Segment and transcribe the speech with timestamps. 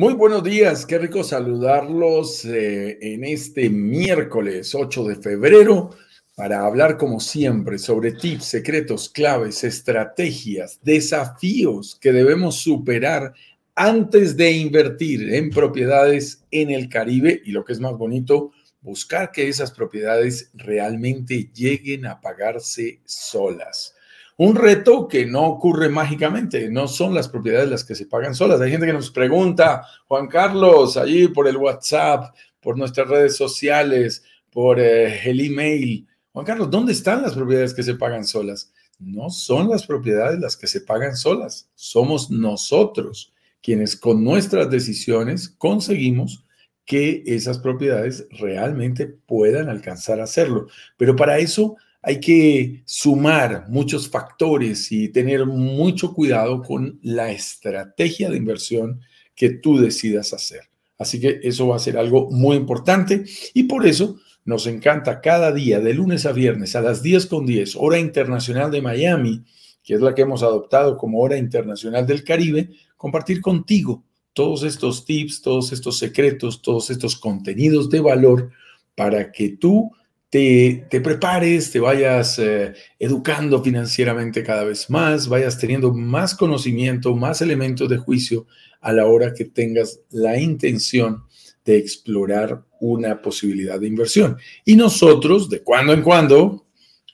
[0.00, 5.90] Muy buenos días, qué rico saludarlos eh, en este miércoles 8 de febrero
[6.34, 13.34] para hablar como siempre sobre tips, secretos, claves, estrategias, desafíos que debemos superar
[13.74, 19.30] antes de invertir en propiedades en el Caribe y lo que es más bonito, buscar
[19.30, 23.94] que esas propiedades realmente lleguen a pagarse solas.
[24.40, 28.58] Un reto que no ocurre mágicamente, no son las propiedades las que se pagan solas.
[28.58, 34.24] Hay gente que nos pregunta, Juan Carlos, allí por el WhatsApp, por nuestras redes sociales,
[34.50, 36.08] por eh, el email.
[36.32, 38.72] Juan Carlos, ¿dónde están las propiedades que se pagan solas?
[38.98, 45.50] No son las propiedades las que se pagan solas, somos nosotros quienes con nuestras decisiones
[45.50, 46.46] conseguimos
[46.86, 50.66] que esas propiedades realmente puedan alcanzar a hacerlo.
[50.96, 58.30] Pero para eso hay que sumar muchos factores y tener mucho cuidado con la estrategia
[58.30, 59.00] de inversión
[59.34, 60.62] que tú decidas hacer.
[60.98, 65.52] Así que eso va a ser algo muy importante y por eso nos encanta cada
[65.52, 69.44] día, de lunes a viernes, a las 10 con 10, hora internacional de Miami,
[69.82, 75.04] que es la que hemos adoptado como hora internacional del Caribe, compartir contigo todos estos
[75.04, 78.50] tips, todos estos secretos, todos estos contenidos de valor
[78.94, 79.90] para que tú
[80.30, 87.42] te, prepares, te vayas eh, educando financieramente cada vez más, vayas teniendo más conocimiento, más
[87.42, 88.46] elementos de juicio
[88.80, 91.24] a la hora que tengas la intención
[91.64, 94.38] de explorar una posibilidad de inversión.
[94.64, 96.64] Y nosotros, de cuando en cuando,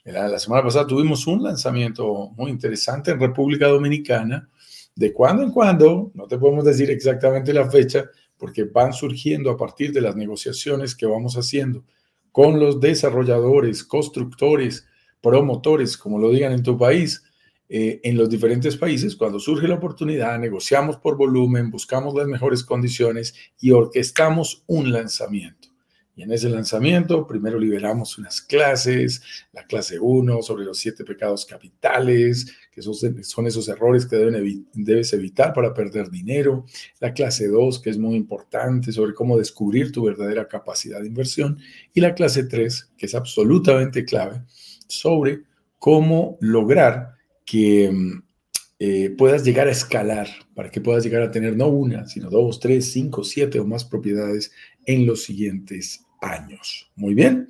[0.05, 4.47] la semana pasada tuvimos un lanzamiento muy interesante en República Dominicana.
[4.95, 9.57] De cuando en cuando, no te podemos decir exactamente la fecha, porque van surgiendo a
[9.57, 11.83] partir de las negociaciones que vamos haciendo
[12.37, 14.85] con los desarrolladores, constructores,
[15.21, 17.23] promotores, como lo digan en tu país,
[17.67, 22.63] eh, en los diferentes países, cuando surge la oportunidad, negociamos por volumen, buscamos las mejores
[22.63, 25.56] condiciones y orquestamos un lanzamiento.
[26.17, 29.21] Y en ese lanzamiento, primero liberamos unas clases,
[29.53, 34.15] la clase 1 sobre los siete pecados capitales, que son, esos errores que
[34.73, 36.65] debes evitar para perder dinero,
[36.99, 41.59] la clase 2, que es muy importante, sobre cómo descubrir tu verdadera capacidad de inversión,
[41.93, 44.41] y la clase 3, que es absolutamente clave,
[44.87, 45.43] sobre
[45.77, 47.11] cómo lograr
[47.45, 47.91] que
[48.79, 52.59] eh, puedas llegar a escalar, para que puedas llegar a tener no una, sino dos,
[52.59, 54.51] tres, cinco, siete o más propiedades
[54.83, 56.91] en los siguientes años.
[56.95, 57.49] Muy bien.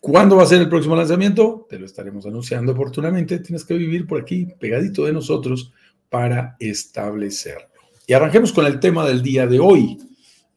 [0.00, 1.66] ¿Cuándo va a ser el próximo lanzamiento?
[1.70, 3.38] Te lo estaremos anunciando oportunamente.
[3.38, 5.72] Tienes que vivir por aquí, pegadito de nosotros,
[6.08, 7.68] para establecerlo.
[8.06, 9.98] Y arranquemos con el tema del día de hoy.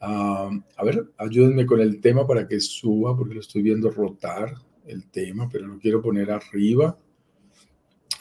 [0.02, 4.54] Ah, a ver, ayúdenme con el tema para que suba, porque lo estoy viendo rotar
[4.88, 6.98] el tema, pero lo quiero poner arriba.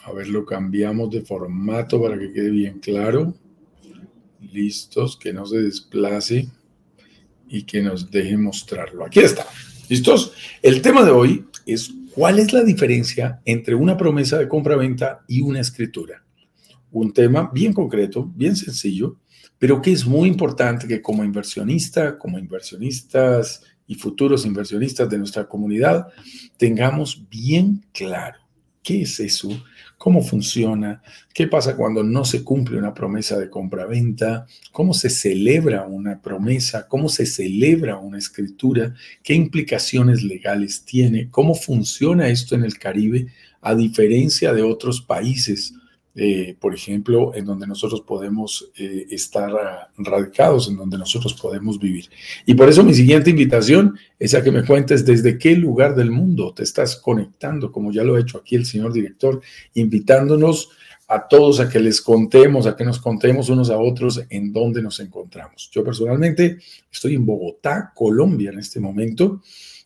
[0.05, 3.33] A ver, lo cambiamos de formato para que quede bien claro.
[4.41, 6.51] Listos, que no se desplace
[7.55, 9.05] y que nos deje mostrarlo.
[9.05, 9.47] Aquí está.
[9.89, 10.33] ¿Listos?
[10.61, 15.41] El tema de hoy es cuál es la diferencia entre una promesa de compra-venta y
[15.41, 16.25] una escritura.
[16.91, 19.19] Un tema bien concreto, bien sencillo,
[19.57, 25.47] pero que es muy importante que como inversionista, como inversionistas y futuros inversionistas de nuestra
[25.47, 26.09] comunidad,
[26.57, 28.41] tengamos bien claro
[28.83, 29.49] qué es eso
[30.05, 35.87] cómo funciona, qué pasa cuando no se cumple una promesa de compra-venta, cómo se celebra
[35.87, 42.65] una promesa, cómo se celebra una escritura, qué implicaciones legales tiene, cómo funciona esto en
[42.65, 43.29] el Caribe
[43.63, 45.73] a diferencia de otros países
[46.17, 49.53] eh, por ejemplo, en donde nosotros podemos eh, estar
[49.99, 52.09] radicados, en donde nosotros podemos vivir.
[52.47, 56.11] Y por eso mi siguiente invitación es a que me cuentes desde qué lugar del
[56.11, 59.41] mundo te estás conectando, como ya lo ha hecho aquí el señor director,
[59.75, 60.71] invitándonos
[61.09, 64.83] a todos a que les contemos, a que nos contemos unos a otros en dónde
[64.83, 65.69] nos encontramos.
[65.73, 66.59] Yo personalmente
[66.91, 69.43] estoy en Bogotá, Colombia en este momento.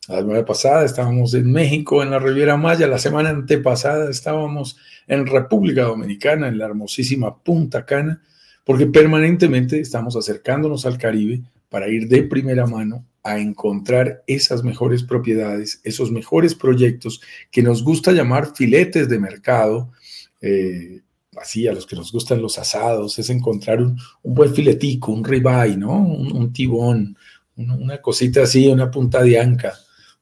[0.09, 2.87] La semana pasada estábamos en México, en la Riviera Maya.
[2.87, 8.23] La semana antepasada estábamos en República Dominicana, en la hermosísima Punta Cana,
[8.65, 15.03] porque permanentemente estamos acercándonos al Caribe para ir de primera mano a encontrar esas mejores
[15.03, 17.21] propiedades, esos mejores proyectos
[17.51, 19.93] que nos gusta llamar filetes de mercado.
[20.41, 21.03] Eh,
[21.37, 25.77] así, a los que nos gustan los asados, es encontrar un, buen filetico, un ribeye,
[25.77, 25.99] ¿no?
[25.99, 27.15] Un, tibón,
[27.57, 29.75] una cosita así, una punta de anca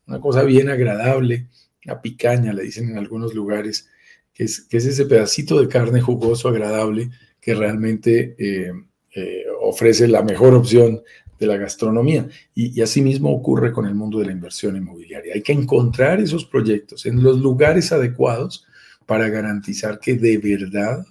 [0.07, 1.49] una cosa bien agradable,
[1.85, 3.89] una picaña, le dicen en algunos lugares,
[4.33, 7.11] que es, que es ese pedacito de carne jugoso, agradable,
[7.41, 8.73] que realmente eh,
[9.15, 11.03] eh, ofrece la mejor opción
[11.39, 12.29] de la gastronomía.
[12.55, 15.35] Y, y asimismo ocurre con el mundo de la inversión inmobiliaria.
[15.35, 18.67] Hay que encontrar esos proyectos en los lugares adecuados
[19.07, 21.07] para garantizar que de verdad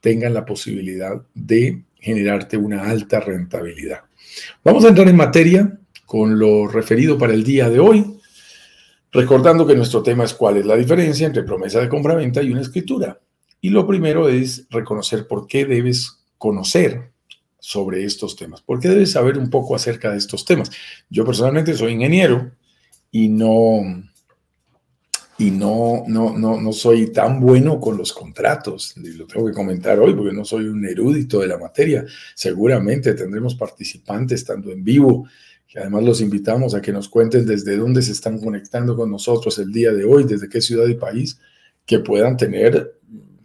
[0.00, 4.00] tengan la posibilidad de generarte una alta rentabilidad.
[4.62, 8.17] Vamos a entrar en materia con lo referido para el día de hoy,
[9.12, 12.60] recordando que nuestro tema es cuál es la diferencia entre promesa de compra-venta y una
[12.60, 13.20] escritura.
[13.60, 17.10] Y lo primero es reconocer por qué debes conocer
[17.58, 20.70] sobre estos temas, por qué debes saber un poco acerca de estos temas.
[21.10, 22.52] Yo personalmente soy ingeniero
[23.10, 23.82] y no,
[25.38, 28.94] y no, no, no, no soy tan bueno con los contratos.
[28.96, 32.04] Lo tengo que comentar hoy porque no soy un erudito de la materia.
[32.34, 35.28] Seguramente tendremos participantes tanto en vivo,
[35.68, 39.58] que además los invitamos a que nos cuenten desde dónde se están conectando con nosotros
[39.58, 41.38] el día de hoy, desde qué ciudad y país,
[41.84, 42.98] que puedan tener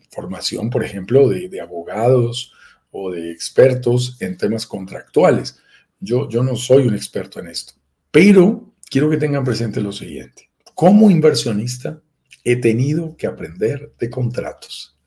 [0.09, 2.53] formación, por ejemplo, de, de abogados
[2.91, 5.59] o de expertos en temas contractuales.
[5.99, 7.73] Yo, yo no soy un experto en esto,
[8.09, 12.01] pero quiero que tengan presente lo siguiente como inversionista
[12.43, 14.97] he tenido que aprender de contratos.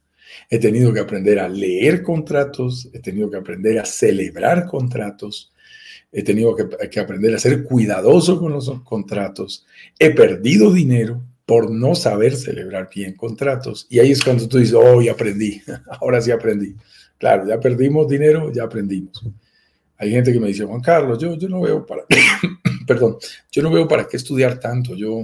[0.49, 5.53] He tenido que aprender a leer contratos, he tenido que aprender a celebrar contratos,
[6.13, 9.67] he tenido que, aprender a ser cuidadoso con los contratos.
[9.99, 13.87] He perdido dinero por no saber celebrar bien contratos.
[13.89, 15.63] Y ahí es cuando tú dices, oh, ya aprendí,
[16.01, 16.75] ahora sí aprendí.
[17.19, 19.25] Claro, ya perdimos dinero, ya aprendimos.
[19.99, 22.05] Hay gente que me dice, Juan Carlos, yo, yo no veo para,
[22.87, 23.17] perdón,
[23.51, 24.95] yo no veo para qué estudiar tanto.
[24.95, 25.23] Yo,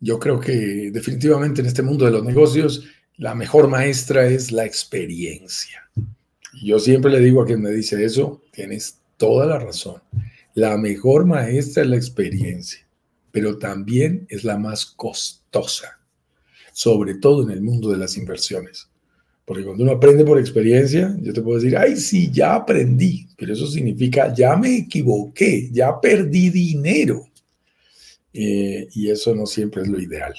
[0.00, 2.84] yo creo que definitivamente en este mundo de los negocios
[3.16, 5.90] la mejor maestra es la experiencia.
[6.62, 10.00] Yo siempre le digo a quien me dice eso, tienes toda la razón.
[10.54, 12.80] La mejor maestra es la experiencia,
[13.30, 16.00] pero también es la más costosa,
[16.72, 18.88] sobre todo en el mundo de las inversiones.
[19.44, 23.52] Porque cuando uno aprende por experiencia, yo te puedo decir, ay, sí, ya aprendí, pero
[23.52, 27.26] eso significa, ya me equivoqué, ya perdí dinero.
[28.32, 30.32] Eh, y eso no siempre es lo ideal.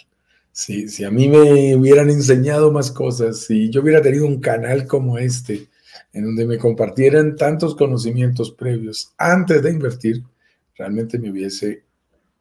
[0.52, 4.88] Si, si a mí me hubieran enseñado más cosas, si yo hubiera tenido un canal
[4.88, 5.68] como este,
[6.14, 10.24] en donde me compartieran tantos conocimientos previos antes de invertir,
[10.78, 11.84] realmente me hubiese,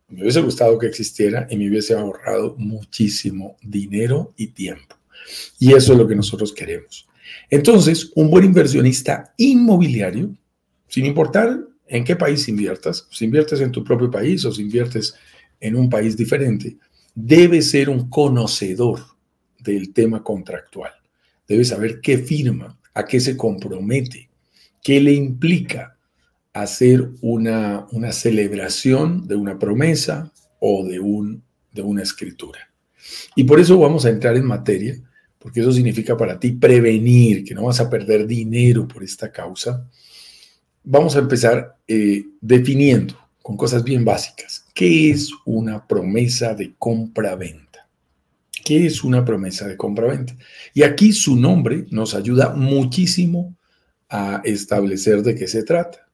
[0.09, 4.97] me hubiese gustado que existiera y me hubiese ahorrado muchísimo dinero y tiempo.
[5.59, 7.07] Y eso es lo que nosotros queremos.
[7.49, 10.35] Entonces, un buen inversionista inmobiliario,
[10.89, 15.15] sin importar en qué país inviertas, si inviertes en tu propio país o si inviertes
[15.61, 16.77] en un país diferente,
[17.15, 19.01] debe ser un conocedor
[19.59, 20.93] del tema contractual.
[21.47, 24.29] Debe saber qué firma, a qué se compromete,
[24.83, 25.97] qué le implica
[26.53, 31.43] hacer una, una celebración de una promesa o de, un,
[31.73, 32.59] de una escritura.
[33.37, 35.01] Y por eso vamos a entrar en materia,
[35.39, 39.89] porque eso significa para ti prevenir, que no vas a perder dinero por esta causa.
[40.85, 44.67] Vamos a empezar eh, definiendo con cosas bien básicas.
[44.75, 47.70] ¿Qué es una promesa de compra-venta?
[48.65, 50.37] ¿Qué es una promesa de compra-venta?
[50.75, 53.57] Y aquí su nombre nos ayuda muchísimo
[54.09, 56.09] a establecer de qué se trata.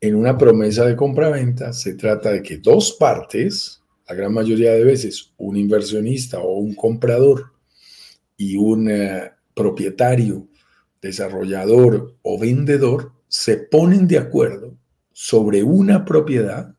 [0.00, 4.84] En una promesa de compra-venta se trata de que dos partes, la gran mayoría de
[4.84, 7.52] veces un inversionista o un comprador
[8.36, 10.48] y un eh, propietario,
[11.00, 14.76] desarrollador o vendedor, se ponen de acuerdo
[15.12, 16.74] sobre una propiedad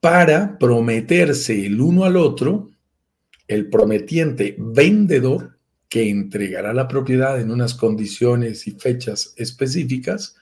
[0.00, 2.70] para prometerse el uno al otro,
[3.48, 5.56] el prometiente vendedor
[5.88, 10.36] que entregará la propiedad en unas condiciones y fechas específicas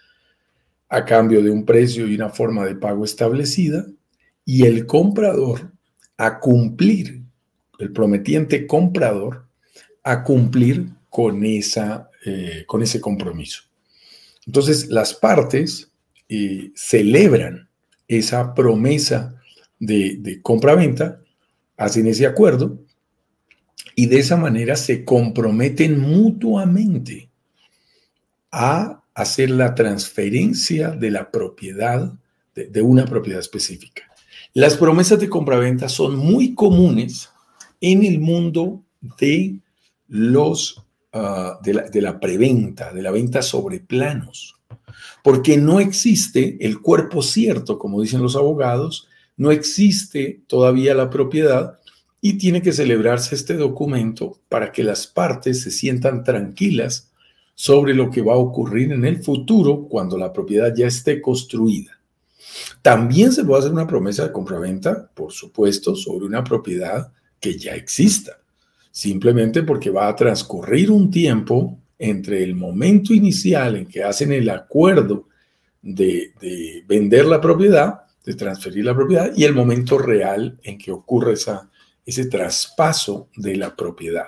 [0.88, 3.86] a cambio de un precio y una forma de pago establecida,
[4.44, 5.72] y el comprador
[6.16, 7.22] a cumplir,
[7.78, 9.46] el prometiente comprador
[10.02, 13.62] a cumplir con, esa, eh, con ese compromiso.
[14.46, 15.90] Entonces, las partes
[16.74, 17.68] celebran
[18.08, 19.40] esa promesa
[19.78, 21.20] de, de compra-venta,
[21.76, 22.83] hacen ese acuerdo
[23.96, 27.28] y de esa manera se comprometen mutuamente
[28.50, 32.12] a hacer la transferencia de la propiedad,
[32.54, 34.02] de, una propiedad específica.
[34.52, 37.30] Las promesas de compraventa son muy comunes
[37.80, 38.82] en el mundo
[39.18, 39.56] de
[40.08, 40.82] los
[41.12, 44.54] ah, de, la, de la preventa, de la venta sobre planos
[45.24, 49.08] porque no existe el cuerpo cierto, como dicen los abogados,
[49.38, 51.78] no existe todavía la propiedad
[52.26, 57.12] y tiene que celebrarse este documento para que las partes se sientan tranquilas
[57.54, 62.00] sobre lo que va a ocurrir en el futuro cuando la propiedad ya esté construida.
[62.80, 67.74] También se puede hacer una promesa de compraventa, por supuesto, sobre una propiedad que ya
[67.74, 68.40] exista,
[68.90, 74.48] simplemente porque va a transcurrir un tiempo entre el momento inicial en que hacen el
[74.48, 75.28] acuerdo
[75.82, 76.32] de,
[76.88, 81.68] vender la propiedad, de transferir la propiedad, y el momento real en que ocurre esa,
[82.04, 84.26] ese traspaso de la propiedad.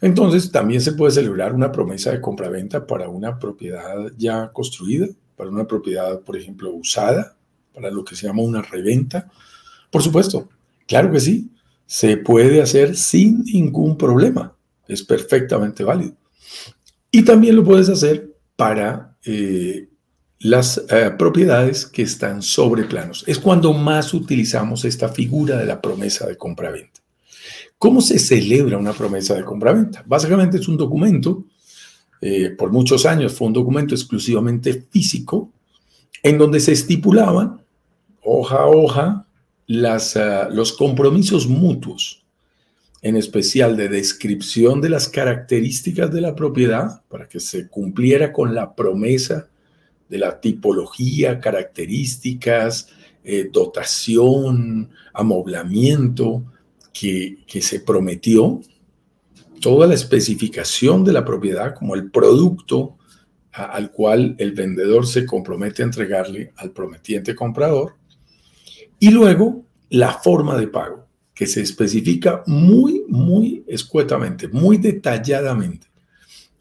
[0.00, 5.06] Entonces, también se puede celebrar una promesa de compraventa para una propiedad ya construida,
[5.36, 7.36] para una propiedad, por ejemplo, usada,
[7.72, 9.30] para lo que se llama una reventa.
[9.90, 10.48] Por supuesto,
[10.86, 11.50] claro que sí,
[11.86, 14.54] se puede hacer sin ningún problema.
[14.86, 16.14] Es perfectamente válido.
[17.10, 19.88] Y también lo puedes hacer para eh,
[20.44, 23.24] las eh, propiedades que están sobre planos.
[23.26, 27.00] Es cuando más utilizamos esta figura de la promesa de compraventa.
[27.78, 30.04] ¿Cómo se celebra una promesa de compraventa?
[30.06, 31.46] Básicamente es un documento,
[32.20, 35.50] eh, por muchos años fue un documento exclusivamente físico,
[36.22, 37.62] en donde se estipulaban,
[38.22, 39.26] hoja a hoja,
[39.66, 42.22] las, eh, los compromisos mutuos,
[43.00, 48.54] en especial de descripción de las características de la propiedad, para que se cumpliera con
[48.54, 49.48] la promesa
[50.08, 52.88] de la tipología, características,
[53.22, 56.44] eh, dotación, amoblamiento
[56.92, 58.60] que, que se prometió,
[59.60, 62.98] toda la especificación de la propiedad como el producto
[63.54, 67.94] al cual el vendedor se compromete a entregarle al prometiente comprador,
[68.98, 75.86] y luego la forma de pago, que se especifica muy, muy escuetamente, muy detalladamente.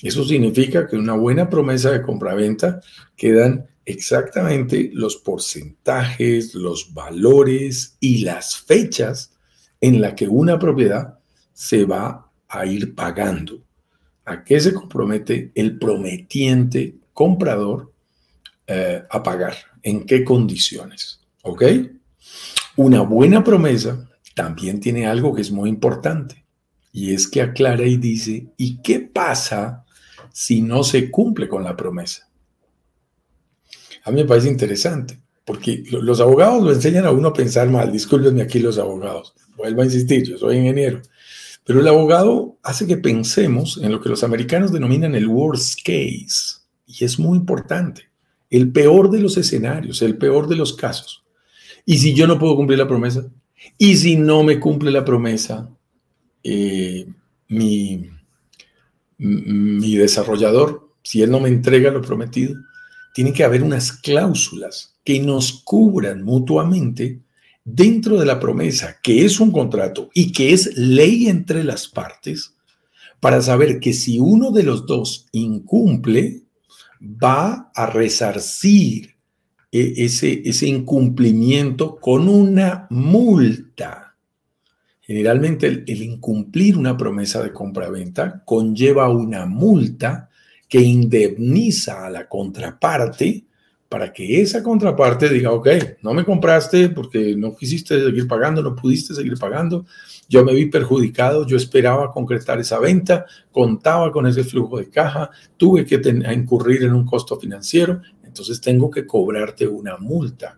[0.03, 2.81] Eso significa que una buena promesa de compraventa
[3.15, 9.31] quedan exactamente los porcentajes, los valores y las fechas
[9.79, 11.19] en la que una propiedad
[11.53, 13.63] se va a ir pagando.
[14.25, 17.93] ¿A qué se compromete el prometiente comprador
[18.67, 19.55] eh, a pagar?
[19.81, 21.21] ¿En qué condiciones?
[21.43, 21.63] ¿Ok?
[22.75, 26.43] Una buena promesa también tiene algo que es muy importante
[26.91, 29.82] y es que aclara y dice, ¿y qué pasa
[30.33, 32.27] si no se cumple con la promesa.
[34.03, 37.91] A mí me parece interesante, porque los abogados lo enseñan a uno a pensar mal.
[37.91, 39.33] Discúlpenme aquí los abogados.
[39.55, 41.01] Vuelvo a insistir, yo soy ingeniero.
[41.63, 46.61] Pero el abogado hace que pensemos en lo que los americanos denominan el worst case.
[46.85, 48.09] Y es muy importante.
[48.49, 51.23] El peor de los escenarios, el peor de los casos.
[51.85, 53.25] ¿Y si yo no puedo cumplir la promesa?
[53.77, 55.69] ¿Y si no me cumple la promesa?
[56.43, 57.07] Eh,
[57.47, 58.09] mi,
[59.23, 62.55] mi desarrollador, si él no me entrega lo prometido,
[63.13, 67.21] tiene que haber unas cláusulas que nos cubran mutuamente
[67.63, 72.53] dentro de la promesa, que es un contrato y que es ley entre las partes,
[73.19, 76.41] para saber que si uno de los dos incumple,
[77.01, 79.15] va a resarcir
[79.71, 84.02] e-, ese, ese incumplimiento con una multa.
[85.05, 90.29] Generalmente el, incumplir una promesa de compra-venta conlleva una multa
[90.69, 93.43] que indemniza a la contraparte
[93.89, 95.67] para que esa contraparte diga, ok,
[96.01, 99.85] no me compraste porque no quisiste seguir pagando, no pudiste seguir pagando,
[100.27, 105.29] yo me vi perjudicado, yo esperaba concretar esa venta, contaba con ese flujo de caja,
[105.57, 106.01] tuve que
[106.33, 110.57] incurrir en un costo financiero, entonces tengo que cobrarte una multa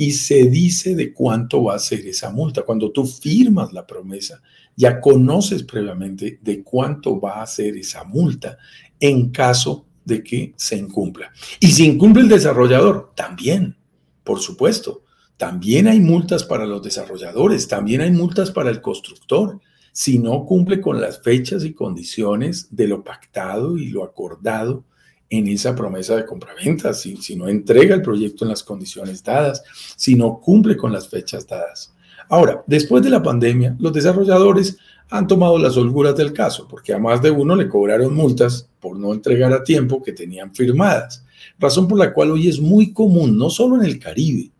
[0.00, 2.62] y se dice de cuánto va a ser esa multa.
[2.62, 4.40] Cuando tú firmas la promesa,
[4.74, 8.56] ya conoces previamente de cuánto va a ser esa multa
[8.98, 11.30] en caso de que se incumpla.
[11.60, 13.76] Y si incumple el desarrollador, también,
[14.24, 15.04] por supuesto.
[15.36, 19.60] También hay multas para los desarrolladores, también hay multas para el constructor.
[19.92, 24.86] Si no cumple con las fechas y condiciones de lo pactado y lo acordado
[25.30, 29.62] en esa promesa de compraventa, si, si no entrega el proyecto en las condiciones dadas,
[29.96, 31.94] si no cumple con las fechas dadas.
[32.28, 34.76] Ahora, después de la pandemia, los desarrolladores
[35.08, 38.96] han tomado las holguras del caso, porque a más de uno le cobraron multas por
[38.98, 41.24] no entregar a tiempo que tenían firmadas,
[41.58, 44.50] razón por la cual hoy es muy común, no solo en el Caribe,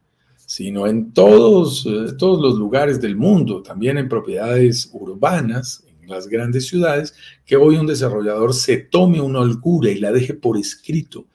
[0.47, 6.67] sino en todos, eh, todos los lugares del mundo, también en propiedades urbanas, las grandes
[6.67, 7.15] ciudades,
[7.45, 11.27] que hoy un desarrollador se tome una holgura y la deje por escrito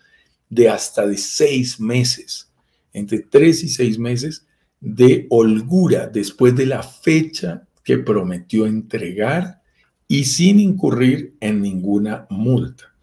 [0.50, 2.52] de hasta de seis meses,
[2.94, 4.46] entre tres y seis meses
[4.80, 9.62] de holgura después de la fecha que prometió entregar
[10.08, 12.94] y sin incurrir en ninguna multa.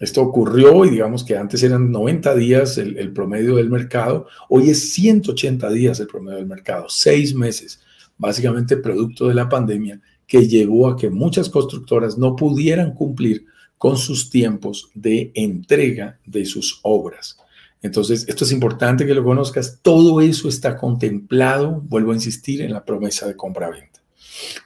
[0.00, 4.70] Esto ocurrió y digamos que antes eran 90 días el, el, promedio del mercado, hoy
[4.70, 7.80] es 180 días el promedio del mercado, seis meses,
[8.18, 13.46] básicamente producto de la pandemia que llevó a que muchas constructoras no pudieran cumplir
[13.78, 17.38] con sus tiempos de entrega de sus obras.
[17.82, 19.80] Entonces, esto es importante que lo conozcas.
[19.82, 24.00] Todo eso está contemplado, vuelvo a insistir, en la promesa de compra-venta.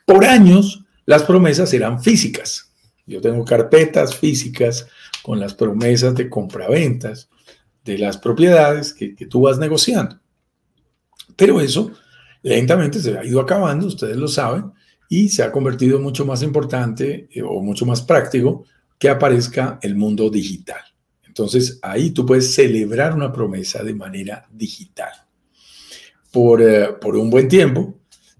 [0.06, 2.70] Por años, las promesas eran físicas.
[3.06, 4.86] Yo tengo carpetas físicas
[5.22, 7.28] con las promesas de compraventas
[7.84, 10.20] de las propiedades que, que tú vas negociando.
[11.34, 11.90] Pero eso
[12.42, 14.72] lentamente se ha ido acabando, ustedes lo saben,
[15.08, 18.64] y se ha convertido mucho más importante eh, o mucho más práctico
[18.98, 20.80] que aparezca el mundo digital.
[21.26, 25.12] Entonces ahí tú puedes celebrar una promesa de manera digital.
[26.30, 27.94] Por, eh, por un buen tiempo,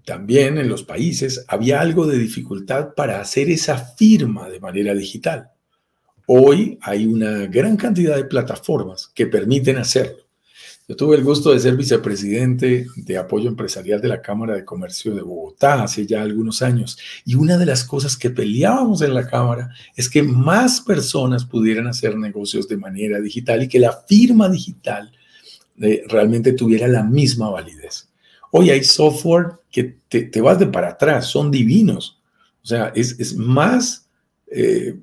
[0.05, 5.49] también en los países había algo de dificultad para hacer esa firma de manera digital.
[6.25, 10.28] Hoy hay una gran cantidad de plataformas que permiten hacerlo.
[10.89, 15.13] Yo tuve el gusto de ser vicepresidente de apoyo empresarial de la Cámara de Comercio
[15.13, 19.27] de Bogotá hace ya algunos años y una de las cosas que peleábamos en la
[19.27, 24.49] Cámara es que más personas pudieran hacer negocios de manera digital y que la firma
[24.49, 25.11] digital
[25.79, 28.09] eh, realmente tuviera la misma validez.
[28.51, 32.19] Hoy hay software que te, vas de para atrás, son divinos.
[32.63, 34.09] O sea, es, más
[34.47, 34.97] eh,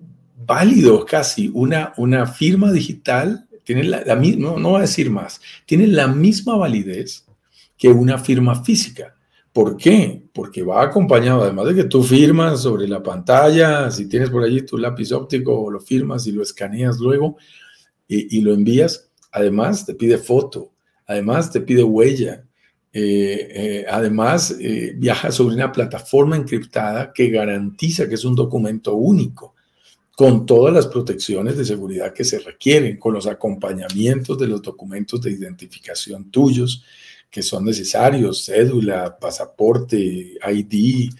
[0.44, 4.04] válido casi una, una firma digital tiene la,
[4.38, 7.26] no, no voy a decir más, tiene la misma validez
[7.76, 9.16] que una firma física.
[9.52, 10.22] ¿Por qué?
[10.32, 14.62] Porque va acompañado, además de que tú firmas sobre la pantalla, si tienes por allí
[14.62, 17.38] tu lápiz óptico, lo firmas y lo escaneas luego
[18.06, 20.72] y, lo envías, además te pide foto,
[21.04, 22.44] además te pide huella,
[22.92, 28.94] eh, eh, además eh, viaja sobre una plataforma encriptada que garantiza que es un documento
[28.94, 29.55] único
[30.16, 35.20] con todas las protecciones de seguridad que se requieren, con los acompañamientos de los documentos
[35.20, 36.82] de identificación tuyos
[37.30, 41.10] que son necesarios, cédula, pasaporte, ID,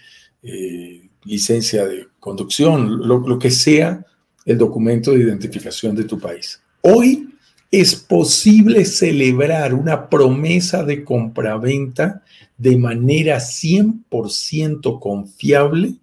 [0.41, 4.03] eh, licencia de conducción, lo, lo que sea
[4.43, 6.59] el documento de identificación de tu país.
[6.81, 7.29] Hoy
[7.69, 12.23] es posible celebrar una promesa de compraventa
[12.57, 15.97] de manera 100% confiable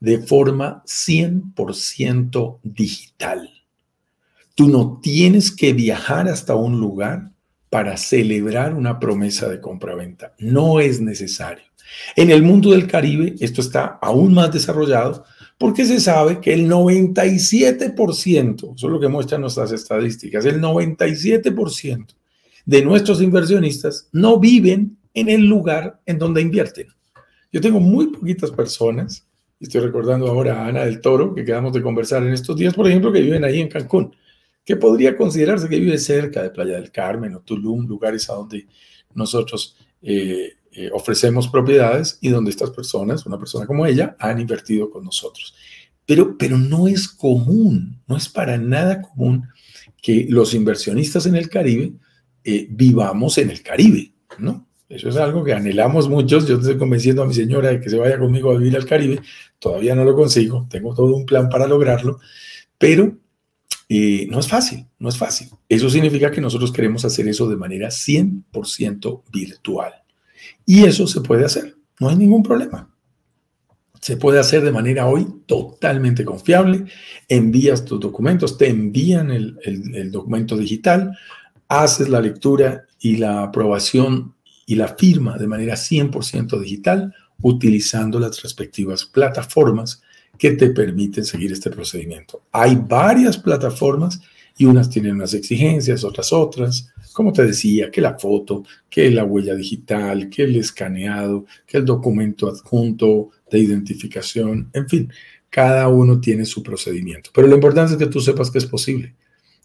[0.00, 3.48] de forma 100% digital.
[4.54, 7.30] Tú no tienes que viajar hasta un lugar
[7.68, 10.34] para celebrar una promesa de compraventa.
[10.38, 11.64] No es necesario.
[12.16, 15.24] En el mundo del Caribe esto está aún más desarrollado
[15.58, 22.06] porque se sabe que el 97%, eso es lo que muestran nuestras estadísticas, el 97%
[22.64, 26.86] de nuestros inversionistas no viven en el lugar en donde invierten.
[27.52, 29.26] Yo tengo muy poquitas personas
[29.60, 32.88] Estoy recordando ahora a Ana del Toro, que quedamos de conversar en estos días, por
[32.88, 34.16] ejemplo, que viven ahí en Cancún,
[34.64, 38.66] que podría considerarse que vive cerca de Playa del Carmen o Tulum, lugares a donde
[39.14, 44.90] nosotros eh, eh, ofrecemos propiedades y donde estas personas, una persona como ella, han invertido
[44.90, 45.54] con nosotros.
[46.06, 49.46] Pero, pero no es común, no es para nada común
[50.00, 51.92] que los inversionistas en el Caribe
[52.44, 54.69] eh, vivamos en el Caribe, ¿no?
[54.90, 56.48] Eso es algo que anhelamos muchos.
[56.48, 59.20] Yo estoy convenciendo a mi señora de que se vaya conmigo a vivir al Caribe.
[59.60, 60.66] Todavía no lo consigo.
[60.68, 62.18] Tengo todo un plan para lograrlo.
[62.76, 63.16] Pero
[63.88, 65.48] eh, no es fácil, no es fácil.
[65.68, 69.92] Eso significa que nosotros queremos hacer eso de manera 100% virtual.
[70.66, 71.76] Y eso se puede hacer.
[72.00, 72.92] No hay ningún problema.
[74.00, 76.86] Se puede hacer de manera hoy totalmente confiable.
[77.28, 81.16] Envías tus documentos, te envían el, el documento digital,
[81.68, 84.34] haces la lectura y la aprobación
[84.70, 90.00] y la firma de manera 100% digital utilizando las respectivas plataformas
[90.38, 92.44] que te permiten seguir este procedimiento.
[92.52, 94.20] Hay varias plataformas
[94.56, 96.88] y unas tienen unas exigencias, otras otras.
[97.12, 101.84] Como te decía, que la foto, que la huella digital, que el escaneado, que el
[101.84, 105.12] documento adjunto de identificación, en fin,
[105.50, 107.30] cada uno tiene su procedimiento.
[107.34, 109.16] Pero lo importante es que tú sepas que es posible.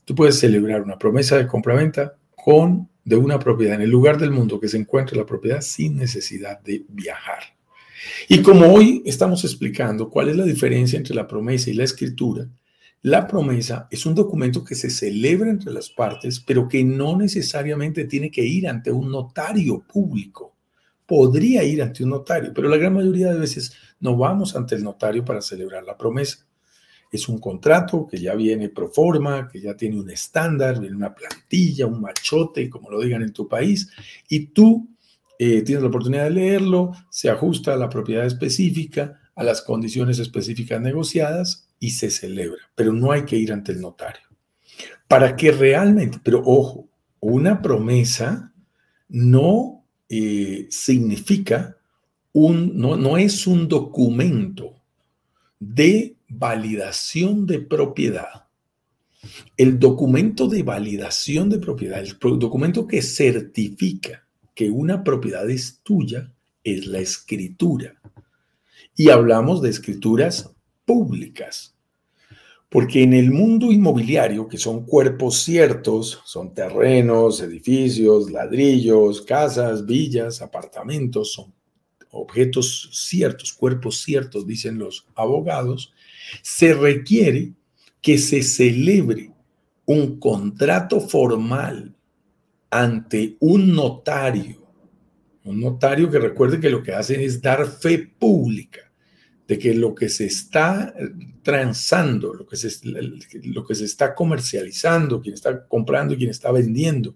[0.03, 4.31] Tú puedes celebrar una promesa de compraventa con de una propiedad en el lugar del
[4.31, 7.43] mundo que se encuentre la propiedad sin necesidad de viajar.
[8.27, 12.47] Y como hoy estamos explicando cuál es la diferencia entre la promesa y la escritura,
[13.03, 18.05] la promesa es un documento que se celebra entre las partes, pero que no necesariamente
[18.05, 20.55] tiene que ir ante un notario público.
[21.05, 24.83] Podría ir ante un notario, pero la gran mayoría de veces no vamos ante el
[24.83, 26.47] notario para celebrar la promesa.
[27.11, 31.13] Es un contrato que ya viene pro forma, que ya tiene un estándar, viene una
[31.13, 33.89] plantilla, un machote, como lo digan en tu país,
[34.27, 34.89] y tú
[35.37, 40.19] eh, tienes la oportunidad de leerlo, se ajusta a la propiedad específica, a las condiciones
[40.19, 44.21] específicas negociadas y se celebra, pero no hay que ir ante el notario.
[45.07, 46.87] Para que realmente, pero ojo,
[47.19, 48.53] una promesa
[49.09, 51.77] no eh, significa
[52.31, 54.81] un, no, no es un documento
[55.59, 58.45] de validación de propiedad.
[59.57, 66.31] El documento de validación de propiedad, el documento que certifica que una propiedad es tuya,
[66.63, 67.99] es la escritura.
[68.95, 70.51] Y hablamos de escrituras
[70.85, 71.75] públicas.
[72.69, 80.41] Porque en el mundo inmobiliario, que son cuerpos ciertos, son terrenos, edificios, ladrillos, casas, villas,
[80.41, 81.53] apartamentos, son
[82.11, 85.93] objetos ciertos, cuerpos ciertos, dicen los abogados,
[86.41, 87.53] se requiere
[88.01, 89.31] que se celebre
[89.85, 91.95] un contrato formal
[92.69, 94.63] ante un notario.
[95.43, 98.91] Un notario que recuerde que lo que hacen es dar fe pública
[99.47, 100.93] de que lo que se está
[101.43, 106.51] transando, lo que se, lo que se está comercializando, quien está comprando y quien está
[106.51, 107.15] vendiendo,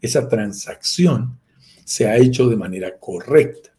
[0.00, 1.38] esa transacción
[1.84, 3.77] se ha hecho de manera correcta.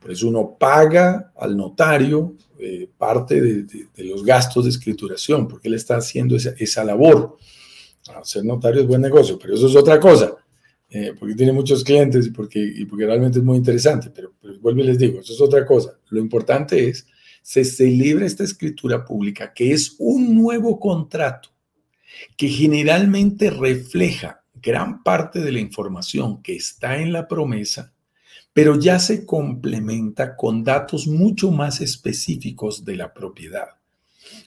[0.00, 5.74] Por eso uno paga al notario eh, parte de, los gastos de escrituración, porque él
[5.74, 7.36] está haciendo esa, labor.
[8.22, 10.34] Ser notario es buen negocio, pero eso es otra cosa,
[10.88, 14.58] eh, porque tiene muchos clientes y porque, y porque realmente es muy interesante, pero, pero
[14.58, 15.98] vuelvo y les digo, eso es otra cosa.
[16.08, 17.06] Lo importante es,
[17.42, 21.50] se celebra esta escritura pública, que es un nuevo contrato,
[22.36, 27.94] que generalmente refleja gran parte de la información que está en la promesa,
[28.52, 33.68] pero ya se complementa con datos mucho más específicos de la propiedad.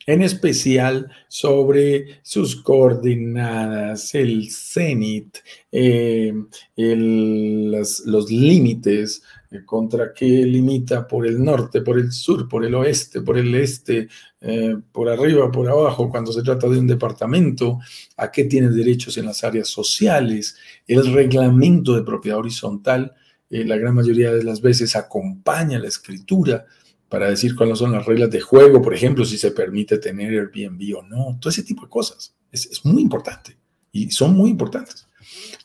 [0.06, 5.38] En especial sobre sus coordenadas, el cenit,
[5.72, 6.34] eh,
[6.76, 13.22] los límites, eh, contra qué limita por el norte, por el sur, por el oeste,
[13.22, 14.10] por el este,
[14.42, 17.80] eh, por arriba, por abajo, cuando se trata de un departamento,
[18.18, 23.14] a qué tiene derechos en las áreas sociales, el reglamento de propiedad horizontal,
[23.54, 26.66] eh, la gran mayoría de las veces acompaña la escritura
[27.08, 30.98] para decir cuáles son las reglas de juego, por ejemplo, si se permite tener Airbnb
[30.98, 32.34] o no, todo ese tipo de cosas.
[32.52, 33.56] Es, muy importante
[33.92, 35.08] y son muy importantes.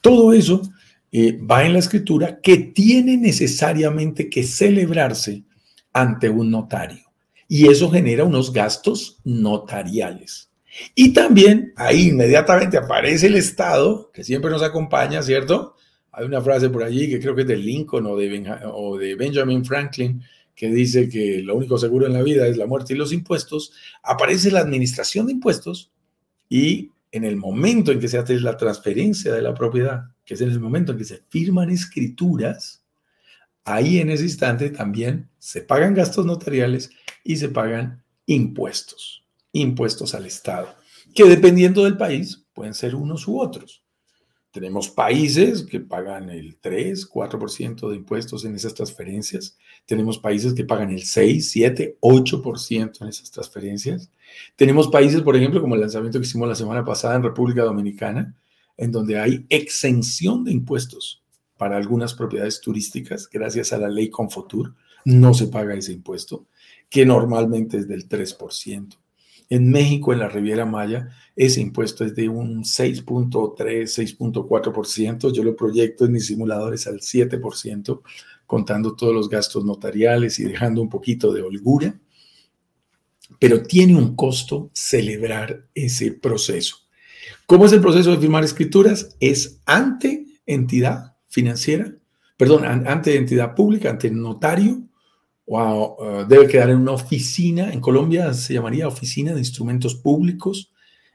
[0.03, 0.61] Todo eso
[1.11, 5.45] eh, va en la escritura que tiene necesariamente que celebrarse
[5.91, 7.11] ante un notario.
[7.49, 10.51] Y eso genera unos gastos notariales.
[10.95, 15.75] Y también ahí inmediatamente aparece el Estado, que siempre nos acompaña, ¿cierto?
[16.19, 19.15] Hay una frase por allí que creo que es de Lincoln o de, o de
[19.15, 20.21] Benjamin Franklin,
[20.53, 23.73] que dice que lo único seguro en la vida es la muerte y los impuestos.
[24.03, 25.93] Aparece la administración de impuestos
[26.49, 30.41] y en el momento en que se hace la transferencia de la propiedad, que es
[30.41, 32.83] en el momento en que se firman escrituras,
[33.65, 36.91] ahí en ese instante también se pagan gastos notariales
[37.23, 40.75] y se pagan impuestos, impuestos al Estado,
[41.15, 43.85] que dependiendo del país pueden ser unos u otros.
[44.51, 49.59] Tenemos países que pagan el 3, 4% de impuestos en esas transferencias.
[49.85, 54.11] Tenemos países que pagan el 6, 7, 8% en esas transferencias.
[54.57, 58.35] Tenemos países, por ejemplo, como el lanzamiento que hicimos la semana pasada en República Dominicana,
[58.79, 61.23] en donde hay exención de impuestos
[61.59, 66.47] para algunas propiedades turísticas, gracias a la ley Confotur, no se paga ese impuesto,
[66.89, 68.97] que normalmente es del 3%.
[69.51, 73.57] En México, en la Riviera Maya, ese impuesto es de un 6.3,
[74.19, 75.33] 6.4%.
[75.33, 78.03] Yo lo proyecto en mis simuladores al 7%,
[78.47, 81.99] contando todos los gastos notariales y dejando un poquito de holgura.
[83.39, 86.89] Pero tiene un costo celebrar ese proceso.
[87.47, 89.17] ¿Cómo es el proceso de firmar escrituras?
[89.21, 91.95] Es ante entidad financiera,
[92.37, 94.88] perdón, ante entidad pública, ante notario,
[95.49, 97.73] uh, debe quedar en una oficina.
[97.73, 100.73] En Colombia se llamaría Oficina de Instrumentos Públicos.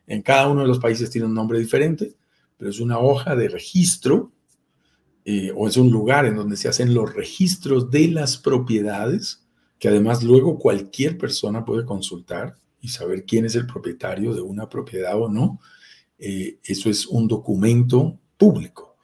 [0.08, 2.16] En cada uno de los países tiene un nombre diferente,
[2.58, 4.32] pero es una hoja de registro
[5.26, 9.46] eh, o es un lugar en donde se hacen los registros de las propiedades,
[9.80, 14.68] que además luego cualquier persona puede consultar y saber quién es el propietario de una
[14.68, 15.60] propiedad o no.
[16.18, 18.98] Eh, eso es un documento público,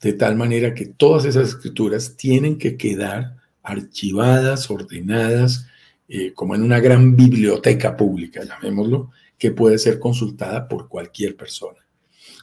[0.00, 5.66] de tal manera que todas esas escrituras tienen que quedar archivadas, ordenadas,
[6.08, 11.78] eh, como en una gran biblioteca pública, llamémoslo, que puede ser consultada por cualquier persona.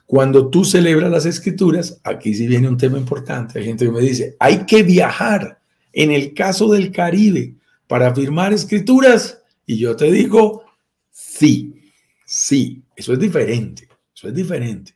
[0.05, 3.59] Cuando tú celebras las escrituras, aquí sí viene un tema importante.
[3.59, 5.61] Hay gente que me dice, hay que viajar
[5.93, 7.55] en el caso del Caribe
[7.85, 9.43] para firmar escrituras.
[9.65, 10.63] Y yo te digo,
[11.11, 11.91] sí,
[12.25, 14.95] sí, eso es diferente, eso es diferente.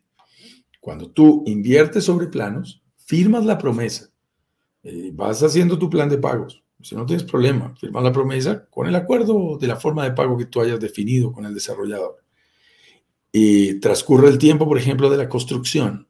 [0.80, 4.13] Cuando tú inviertes sobre planos, firmas la promesa
[4.84, 6.62] eh, vas haciendo tu plan de pagos.
[6.82, 10.38] Si no tienes problema, firma la promesa con el acuerdo de la forma de pago
[10.38, 12.18] que tú hayas definido con el desarrollador.
[13.32, 16.08] Y transcurre el tiempo, por ejemplo, de la construcción,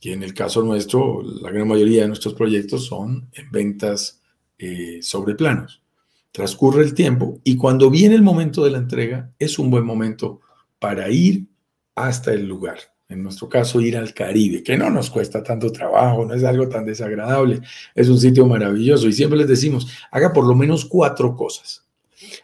[0.00, 4.22] que en el caso nuestro, la gran mayoría de nuestros proyectos son en ventas
[4.58, 5.82] eh, sobre planos.
[6.30, 10.40] Transcurre el tiempo y cuando viene el momento de la entrega, es un buen momento
[10.78, 11.46] para ir
[11.94, 16.24] hasta el lugar en nuestro caso, ir al Caribe, que no nos cuesta tanto trabajo,
[16.24, 17.60] no es algo tan desagradable,
[17.94, 21.86] es un sitio maravilloso y siempre les decimos, haga por lo menos cuatro cosas.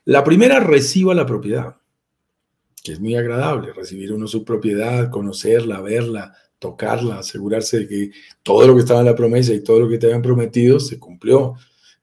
[0.05, 1.77] La primera, reciba la propiedad,
[2.83, 8.11] que es muy agradable, recibir uno su propiedad, conocerla, verla, tocarla, asegurarse de que
[8.42, 10.98] todo lo que estaba en la promesa y todo lo que te habían prometido se
[10.98, 11.57] cumplió.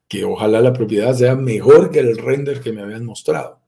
[0.08, 3.62] que ojalá la propiedad sea mejor que el render que me habían mostrado.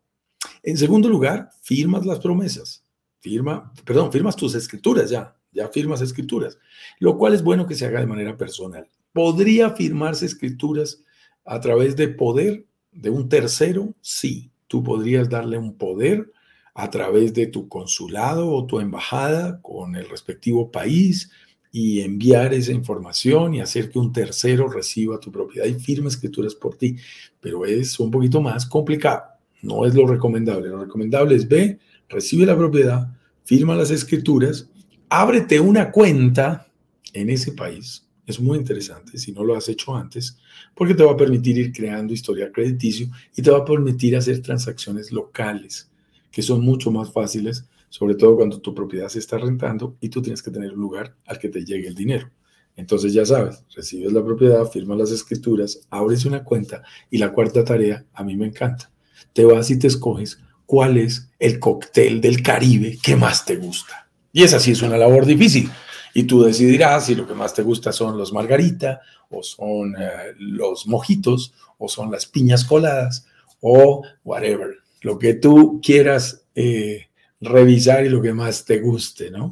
[0.63, 2.83] En segundo lugar, firmas las promesas.
[3.21, 6.57] Firma, perdón, firmas tus escrituras ya, ya firmas escrituras,
[6.99, 8.89] lo cual es bueno que se haga de manera personal.
[9.13, 11.03] ¿Podría firmarse escrituras
[11.45, 13.93] a través de poder de un tercero?
[14.01, 16.31] Sí, tú podrías darle un poder
[16.73, 21.29] a través de tu consulado o tu embajada con el respectivo país
[21.71, 26.55] y enviar esa información y hacer que un tercero reciba tu propiedad y firme escrituras
[26.55, 26.97] por ti.
[27.39, 29.23] Pero es un poquito más complicado.
[29.61, 30.69] No es lo recomendable.
[30.69, 31.79] Lo recomendable es ve,
[32.11, 33.07] recibe la propiedad,
[33.43, 34.69] firma las escrituras,
[35.09, 36.67] ábrete una cuenta
[37.13, 38.07] en ese país.
[38.27, 40.37] Es muy interesante si no lo has hecho antes,
[40.75, 44.41] porque te va a permitir ir creando historial crediticio y te va a permitir hacer
[44.41, 45.89] transacciones locales,
[46.29, 50.21] que son mucho más fáciles sobre todo cuando tu propiedad se está rentando y tú
[50.21, 52.31] tienes que tener un lugar al que te llegue el dinero.
[52.77, 57.65] Entonces ya sabes, recibes la propiedad, firmas las escrituras, abres una cuenta y la cuarta
[57.65, 58.89] tarea a mí me encanta.
[59.33, 60.39] Te vas y te escoges
[60.71, 64.07] cuál es el cóctel del Caribe que más te gusta.
[64.31, 65.69] Y esa sí es una labor difícil.
[66.13, 70.33] Y tú decidirás si lo que más te gusta son los margarita o son eh,
[70.39, 73.25] los mojitos o son las piñas coladas
[73.59, 74.77] o whatever.
[75.01, 77.09] Lo que tú quieras eh,
[77.41, 79.51] revisar y lo que más te guste, ¿no?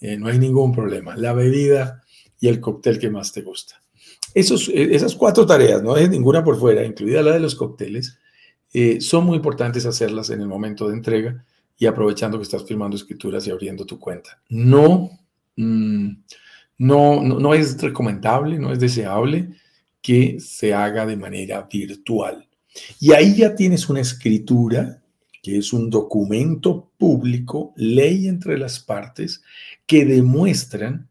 [0.00, 1.14] Eh, no hay ningún problema.
[1.14, 2.02] La bebida
[2.40, 3.80] y el cóctel que más te gusta.
[4.34, 8.18] Esos, eh, esas cuatro tareas, no es ninguna por fuera, incluida la de los cócteles,
[8.72, 11.44] eh, son muy importantes hacerlas en el momento de entrega
[11.78, 14.40] y aprovechando que estás firmando escrituras y abriendo tu cuenta.
[14.48, 15.10] No,
[15.56, 16.08] mm,
[16.78, 19.50] no, no, no es recomendable, no es deseable
[20.02, 22.46] que se haga de manera virtual.
[23.00, 25.02] Y ahí ya tienes una escritura
[25.42, 29.42] que es un documento público, ley entre las partes,
[29.86, 31.08] que demuestran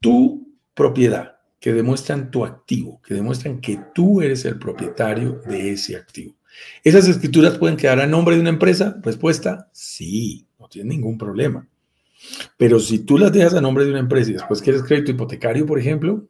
[0.00, 5.96] tu propiedad, que demuestran tu activo, que demuestran que tú eres el propietario de ese
[5.96, 6.34] activo.
[6.82, 8.96] ¿Esas escrituras pueden quedar a nombre de una empresa?
[9.02, 11.66] Respuesta, sí, no tiene ningún problema.
[12.56, 15.66] Pero si tú las dejas a nombre de una empresa y después quieres crédito hipotecario,
[15.66, 16.26] por ejemplo,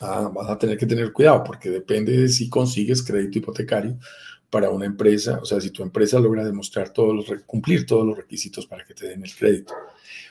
[0.00, 3.98] ah, vas a tener que tener cuidado porque depende de si consigues crédito hipotecario
[4.48, 8.16] para una empresa, o sea, si tu empresa logra demostrar todos los, cumplir todos los
[8.16, 9.72] requisitos para que te den el crédito.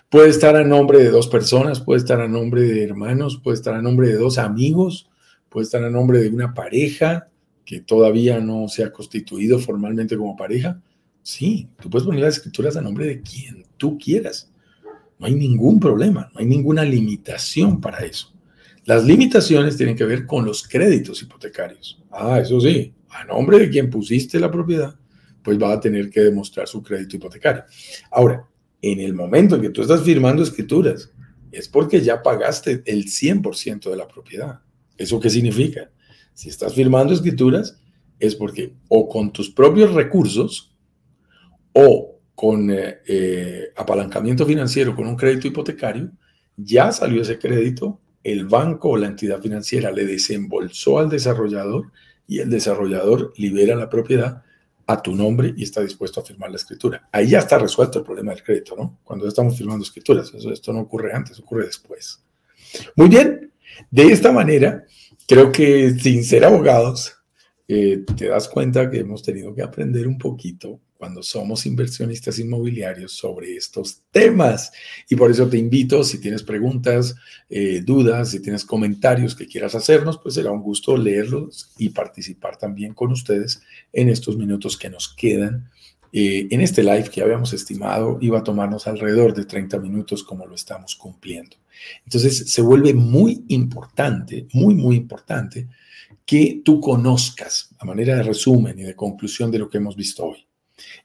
[0.10, 3.76] Puede estar a nombre de dos personas, puede estar a nombre de hermanos, puede estar
[3.76, 5.10] a nombre de dos amigos,
[5.48, 7.29] puede estar a nombre de una pareja
[7.70, 10.82] que todavía no se ha constituido formalmente como pareja.
[11.22, 14.52] Sí, tú puedes poner las escrituras a nombre de quien tú quieras.
[15.20, 18.34] No hay ningún problema, no hay ninguna limitación para eso.
[18.86, 22.02] Las limitaciones tienen que ver con los créditos hipotecarios.
[22.10, 24.96] Ah, eso sí, a nombre de quien pusiste la propiedad,
[25.44, 27.66] pues va a tener que demostrar su crédito hipotecario.
[28.10, 28.48] Ahora,
[28.82, 31.12] en el momento en que tú estás firmando escrituras,
[31.52, 34.60] es porque ya pagaste el 100% de la propiedad.
[34.98, 35.92] ¿Eso qué significa?
[36.34, 37.80] Si estás firmando escrituras,
[38.20, 40.76] es porque o con tus propios recursos
[41.74, 46.12] o con eh, eh, apalancamiento financiero, con un crédito hipotecario,
[46.56, 51.92] ya salió ese crédito, el banco o la entidad financiera le desembolsó al desarrollador
[52.28, 54.44] y el desarrollador libera la propiedad
[54.88, 57.08] a tu nombre y está dispuesto a firmar la escritura.
[57.12, 59.00] Ahí ya está resuelto el problema del crédito, ¿no?
[59.04, 60.34] Cuando estamos firmando escrituras.
[60.34, 62.24] Eso, esto no ocurre antes, ocurre después.
[62.96, 63.52] Muy bien.
[63.92, 64.84] De esta manera,
[65.30, 67.15] creo que sin ser abogados,
[67.68, 73.13] eh, te das cuenta que hemos tenido que aprender un poquito cuando somos inversionistas inmobiliarios
[73.13, 74.72] sobre estos temas.
[75.08, 77.15] Y por eso te invito, si tienes preguntas,
[77.48, 82.58] eh, dudas, si tienes comentarios que quieras hacernos, pues será un gusto leerlos y participar
[82.58, 83.62] también con ustedes
[83.94, 85.70] en estos minutos que nos quedan.
[86.12, 90.45] Eh, en este live que habíamos estimado iba a tomarnos alrededor de 30 minutos como
[90.45, 91.56] lo estamos cumpliendo.
[92.04, 95.67] Entonces se vuelve muy importante, muy, muy importante
[96.26, 100.26] que tú conozcas a manera de resumen y de conclusión de lo que hemos visto
[100.26, 100.45] hoy.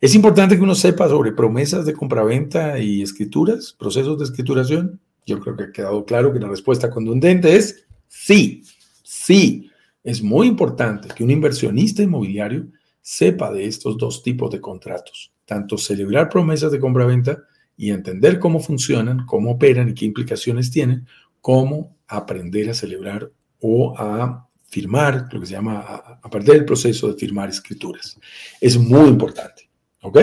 [0.00, 5.00] Es importante que uno sepa sobre promesas de compraventa y escrituras, procesos de escrituración.
[5.26, 8.62] Yo creo que ha quedado claro que la respuesta contundente es sí,
[9.02, 9.70] sí.
[10.02, 12.66] Es muy importante que un inversionista inmobiliario
[13.04, 17.44] sepa de estos dos tipos de contratos, tanto celebrar promesas de compraventa
[17.76, 21.06] y entender cómo funcionan, cómo operan y qué implicaciones tienen,
[21.42, 26.64] como aprender a celebrar o a firmar, lo que se llama, a, a perder el
[26.64, 28.18] proceso de firmar escrituras.
[28.58, 29.68] Es muy importante.
[30.00, 30.18] ¿Ok?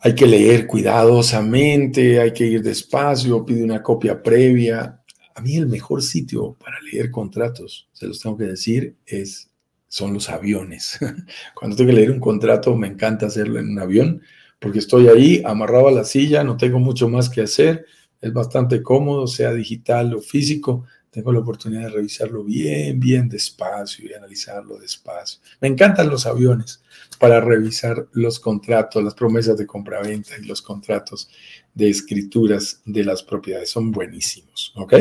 [0.00, 5.00] Hay que leer cuidadosamente, hay que ir despacio, pide una copia previa.
[5.34, 9.48] A mí el mejor sitio para leer contratos, se los tengo que decir, es,
[9.96, 10.98] son los aviones.
[11.54, 14.20] Cuando tengo que leer un contrato, me encanta hacerlo en un avión,
[14.58, 17.86] porque estoy ahí amarrado a la silla, no tengo mucho más que hacer,
[18.20, 24.06] es bastante cómodo, sea digital o físico, tengo la oportunidad de revisarlo bien, bien despacio
[24.06, 25.40] y analizarlo despacio.
[25.62, 26.82] Me encantan los aviones
[27.18, 31.30] para revisar los contratos, las promesas de compraventa y los contratos
[31.72, 33.70] de escrituras de las propiedades.
[33.70, 34.92] Son buenísimos, ¿ok?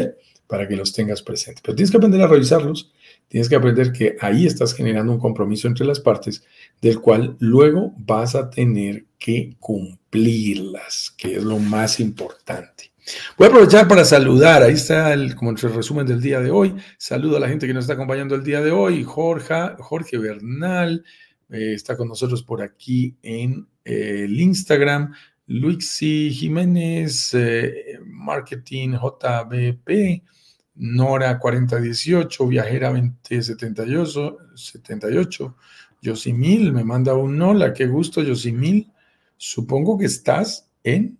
[0.48, 1.62] Para que los tengas presentes.
[1.62, 2.94] Pero tienes que aprender a revisarlos.
[3.28, 6.44] Tienes que aprender que ahí estás generando un compromiso entre las partes
[6.82, 12.92] del cual luego vas a tener que cumplirlas, que es lo más importante.
[13.38, 16.76] Voy a aprovechar para saludar, ahí está el, como el resumen del día de hoy.
[16.98, 19.04] Saludo a la gente que nos está acompañando el día de hoy.
[19.04, 21.04] Jorge, Jorge Bernal
[21.50, 25.14] eh, está con nosotros por aquí en eh, el Instagram.
[25.48, 30.24] Luixi Jiménez, eh, Marketing JBP,
[30.76, 35.56] Nora 4018, Viajera 2078, 78,
[36.02, 38.92] Yosimil me manda un hola, qué gusto Yosimil.
[39.38, 41.18] Supongo que estás en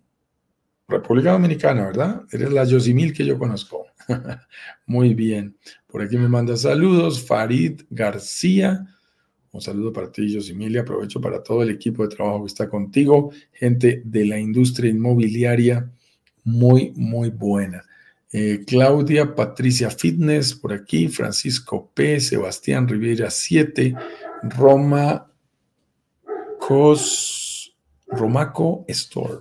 [0.88, 2.22] República Dominicana, ¿verdad?
[2.30, 3.86] Eres la Yosimil que yo conozco.
[4.86, 5.56] Muy bien.
[5.86, 7.26] Por aquí me manda saludos.
[7.26, 8.86] Farid García.
[9.50, 10.78] Un saludo para ti, Yosimil.
[10.78, 13.32] Aprovecho para todo el equipo de trabajo que está contigo.
[13.52, 15.90] Gente de la industria inmobiliaria
[16.44, 17.82] muy, muy buena.
[18.38, 21.08] Eh, Claudia Patricia Fitness por aquí.
[21.08, 22.20] Francisco P.
[22.20, 23.94] Sebastián Rivera 7.
[24.42, 25.26] Roma
[26.60, 27.74] Cos,
[28.06, 29.38] Romaco Store.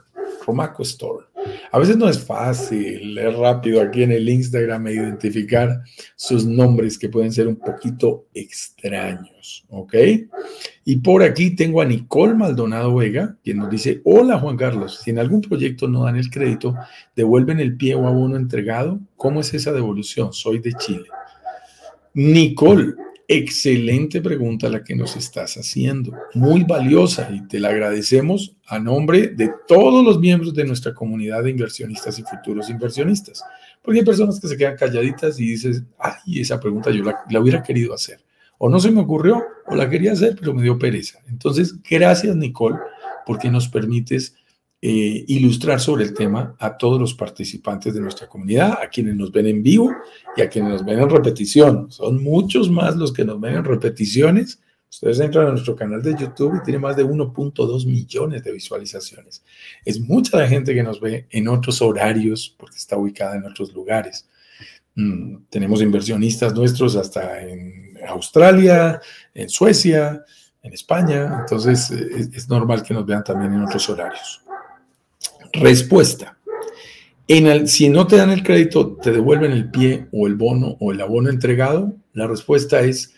[0.47, 1.25] Romaco Store.
[1.71, 5.81] A veces no es fácil leer rápido aquí en el Instagram e identificar
[6.15, 9.93] sus nombres que pueden ser un poquito extraños, ¿ok?
[10.85, 15.11] Y por aquí tengo a Nicole Maldonado Vega, quien nos dice, hola Juan Carlos, si
[15.11, 16.75] en algún proyecto no dan el crédito,
[17.15, 20.33] devuelven el pie o abono entregado, ¿cómo es esa devolución?
[20.33, 21.05] Soy de Chile.
[22.13, 22.93] Nicole,
[23.27, 29.29] Excelente pregunta la que nos estás haciendo, muy valiosa y te la agradecemos a nombre
[29.29, 33.43] de todos los miembros de nuestra comunidad de inversionistas y futuros inversionistas.
[33.81, 37.39] Porque hay personas que se quedan calladitas y dices, ay, esa pregunta yo la, la
[37.39, 38.19] hubiera querido hacer.
[38.59, 41.19] O no se me ocurrió, o la quería hacer, pero me dio pereza.
[41.27, 42.77] Entonces, gracias Nicole,
[43.25, 44.35] porque nos permites
[44.87, 49.31] eh, ilustrar sobre el tema a todos los participantes de nuestra comunidad, a quienes nos
[49.31, 49.91] ven en vivo
[50.37, 51.91] y a quienes nos ven en repetición.
[51.91, 54.61] Son muchos más los que nos ven en repeticiones.
[54.87, 59.43] Ustedes entran a nuestro canal de YouTube y tiene más de 1.2 millones de visualizaciones.
[59.83, 63.73] Es mucha la gente que nos ve en otros horarios porque está ubicada en otros
[63.73, 64.29] lugares.
[64.93, 69.01] Mm, tenemos inversionistas nuestros hasta en Australia,
[69.33, 70.23] en Suecia,
[70.61, 71.39] en España.
[71.39, 74.44] Entonces eh, es normal que nos vean también en otros horarios.
[75.59, 76.37] Respuesta.
[77.27, 80.77] En el, si no te dan el crédito, te devuelven el pie o el bono
[80.79, 81.95] o el abono entregado.
[82.13, 83.13] La respuesta es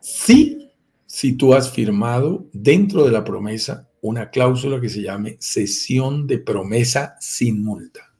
[0.00, 0.70] sí,
[1.06, 6.38] si tú has firmado dentro de la promesa una cláusula que se llame cesión de
[6.38, 8.12] promesa sin multa.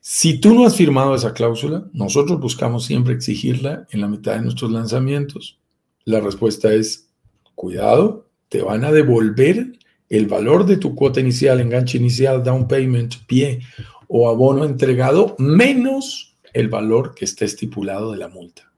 [0.00, 4.42] Si tú no has firmado esa cláusula, nosotros buscamos siempre exigirla en la mitad de
[4.42, 5.60] nuestros lanzamientos.
[6.04, 7.08] La respuesta es,
[7.54, 9.78] cuidado, te van a devolver
[10.12, 13.60] el valor de tu cuota inicial, enganche inicial, down payment, pie
[14.08, 18.70] o abono entregado, menos el valor que está estipulado de la multa.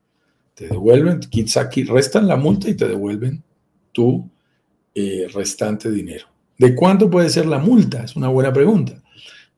[0.55, 1.19] Te devuelven,
[1.57, 3.43] aquí restan la multa y te devuelven
[3.91, 4.31] tu
[4.95, 6.27] eh, restante dinero.
[6.57, 8.05] ¿De cuánto puede ser la multa?
[8.05, 9.03] Es una buena pregunta.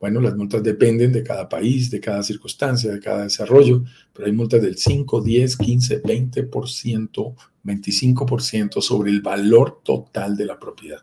[0.01, 3.85] Bueno, las multas dependen de cada país, de cada circunstancia, de cada desarrollo,
[4.15, 10.59] pero hay multas del 5, 10, 15, 20%, 25% sobre el valor total de la
[10.59, 11.03] propiedad.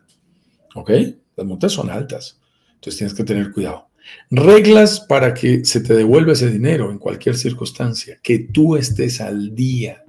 [0.74, 0.90] ¿Ok?
[1.36, 2.40] Las multas son altas.
[2.74, 3.88] Entonces tienes que tener cuidado.
[4.30, 8.18] Reglas para que se te devuelva ese dinero en cualquier circunstancia.
[8.22, 10.04] Que tú estés al día.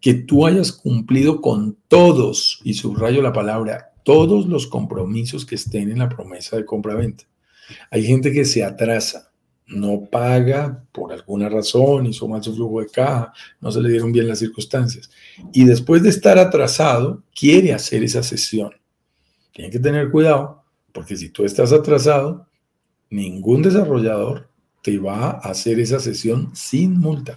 [0.00, 5.90] Que tú hayas cumplido con todos, y subrayo la palabra, todos los compromisos que estén
[5.90, 7.24] en la promesa de compra-venta.
[7.90, 9.32] Hay gente que se atrasa,
[9.66, 14.12] no paga por alguna razón, hizo mal su flujo de caja, no se le dieron
[14.12, 15.10] bien las circunstancias.
[15.52, 18.72] Y después de estar atrasado, quiere hacer esa sesión.
[19.54, 22.48] Tienen que tener cuidado, porque si tú estás atrasado,
[23.08, 24.48] ningún desarrollador
[24.82, 27.36] te va a hacer esa sesión sin multa.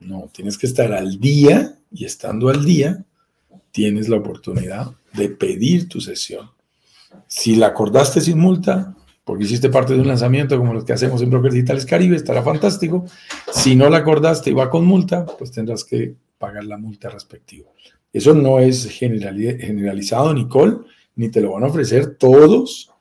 [0.00, 3.04] No, tienes que estar al día y estando al día,
[3.70, 6.50] tienes la oportunidad de pedir tu sesión.
[7.28, 11.22] Si la acordaste sin multa, porque hiciste parte de un lanzamiento como los que hacemos
[11.22, 13.06] en Brokers Digitales Caribe, estará fantástico.
[13.52, 17.70] Si no la acordaste y va con multa, pues tendrás que pagar la multa respectiva.
[18.12, 20.78] Eso no es generalizado, Nicole
[21.16, 22.92] ni te lo van a ofrecer todos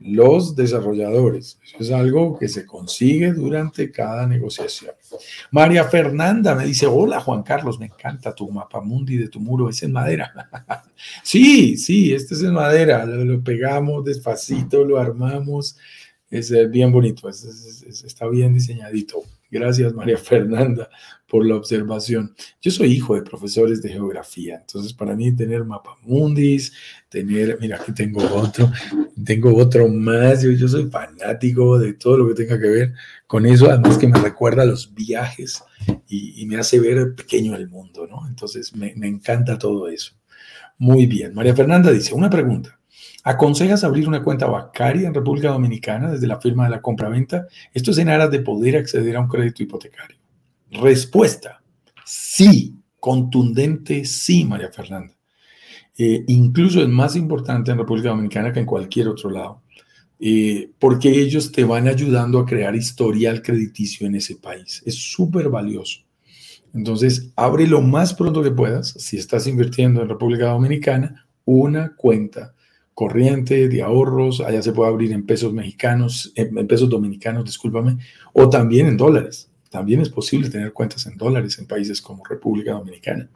[0.00, 1.58] los desarrolladores.
[1.62, 4.92] Eso es algo que se consigue durante cada negociación.
[5.50, 9.68] María Fernanda me dice, hola Juan Carlos, me encanta tu mapa mundi de tu muro,
[9.68, 10.32] es en madera.
[11.22, 15.76] sí, sí, este es en madera, lo, pegamos despacito, lo armamos,
[16.30, 19.22] es bien bonito, está bien diseñadito.
[19.50, 20.88] Gracias, María Fernanda,
[21.26, 22.34] por la observación.
[22.60, 26.72] Yo soy hijo de profesores de geografía, entonces para mí tener mapamundis,
[27.08, 28.70] tener, mira, aquí tengo otro,
[29.24, 32.94] tengo otro más, yo, soy fanático de todo lo que tenga que ver
[33.26, 35.62] con eso, además que me recuerda los viajes
[36.08, 38.26] y, me hace ver pequeño el mundo, ¿no?
[38.26, 40.14] Entonces me encanta todo eso.
[40.78, 42.79] Muy bien, María Fernanda dice, una pregunta.
[43.22, 47.46] ¿Aconsejas abrir una cuenta bancaria en República Dominicana desde la firma de la compraventa?
[47.72, 50.16] Esto es en aras de poder acceder a un crédito hipotecario.
[50.70, 51.62] Respuesta,
[52.04, 55.12] sí, contundente sí, María Fernanda.
[55.98, 59.62] Eh, incluso es más importante en República Dominicana que en cualquier otro lado,
[60.18, 64.82] eh, porque ellos te van ayudando a crear historial crediticio en ese país.
[64.86, 66.00] Es súper valioso.
[66.72, 72.54] Entonces, abre lo más pronto que puedas, si estás invirtiendo en República Dominicana, una cuenta
[72.94, 77.98] corriente de ahorros, allá se puede abrir en pesos mexicanos, en pesos dominicanos, discúlpame,
[78.32, 79.50] o también en dólares.
[79.70, 83.28] También es posible tener cuentas en dólares en países como República Dominicana.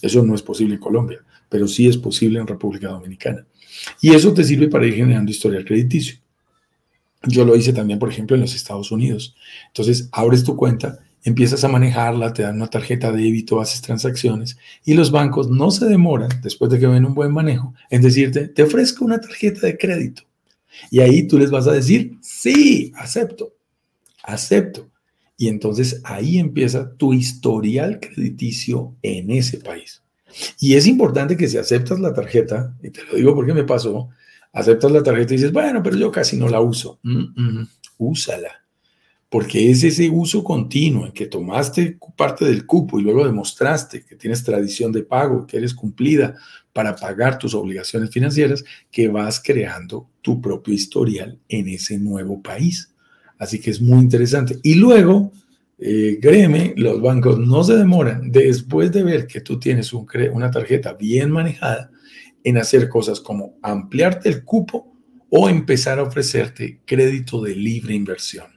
[0.00, 3.44] Eso no es posible en Colombia, pero sí es posible en República Dominicana.
[4.00, 6.16] Y eso te sirve para ir generando historial crediticio.
[7.24, 9.34] Yo lo hice también, por ejemplo, en los Estados Unidos.
[9.68, 14.56] Entonces, abres tu cuenta empiezas a manejarla, te dan una tarjeta de débito, haces transacciones
[14.84, 18.48] y los bancos no se demoran, después de que ven un buen manejo, en decirte,
[18.48, 20.22] te ofrezco una tarjeta de crédito.
[20.90, 23.54] Y ahí tú les vas a decir, sí, acepto,
[24.22, 24.88] acepto.
[25.36, 30.02] Y entonces ahí empieza tu historial crediticio en ese país.
[30.58, 34.08] Y es importante que si aceptas la tarjeta, y te lo digo porque me pasó,
[34.52, 37.00] aceptas la tarjeta y dices, bueno, pero yo casi no la uso.
[37.98, 38.61] úsala
[39.32, 44.14] porque es ese uso continuo en que tomaste parte del cupo y luego demostraste que
[44.14, 46.36] tienes tradición de pago, que eres cumplida
[46.74, 52.92] para pagar tus obligaciones financieras, que vas creando tu propio historial en ese nuevo país.
[53.38, 54.58] Así que es muy interesante.
[54.62, 55.32] Y luego,
[55.78, 60.92] eh, créeme, los bancos no se demoran después de ver que tú tienes una tarjeta
[60.92, 61.90] bien manejada
[62.44, 64.94] en hacer cosas como ampliarte el cupo
[65.30, 68.51] o empezar a ofrecerte crédito de libre inversión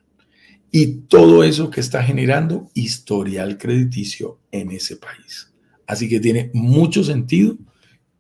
[0.78, 5.50] y todo eso que está generando historial crediticio en ese país.
[5.88, 7.56] Así que tiene mucho sentido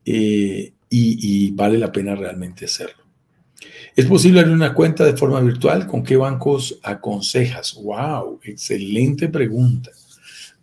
[0.06, 3.03] eh, y, vale la pena realmente hacerlo.
[3.93, 5.86] ¿Es posible abrir una cuenta de forma virtual?
[5.86, 7.74] ¿Con qué bancos aconsejas?
[7.74, 8.39] ¡Wow!
[8.45, 9.91] Excelente pregunta.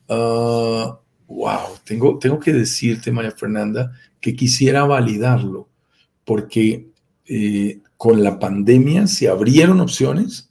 [0.08, 0.98] ¡Wow!
[1.46, 5.68] Ah, tengo, tengo que decirte, María Fernanda, que quisiera validarlo
[6.24, 6.86] porque
[7.26, 10.48] eh, con la pandemia se abrieron opciones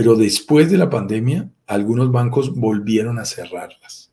[0.00, 4.10] pero después de la pandemia, algunos bancos volvieron a cerrarlas.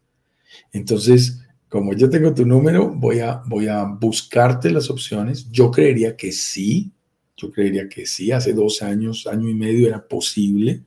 [0.73, 5.49] Entonces, como yo tengo tu número, voy a, voy a buscarte las opciones.
[5.49, 6.91] Yo creería que sí,
[7.37, 8.33] yo creería que sí.
[8.33, 10.83] Hace dos años, año y medio era posible.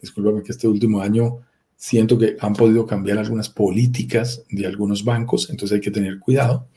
[0.00, 1.40] Discúlpame que este último año
[1.74, 6.68] siento que han podido cambiar algunas políticas de algunos bancos, entonces hay que tener cuidado.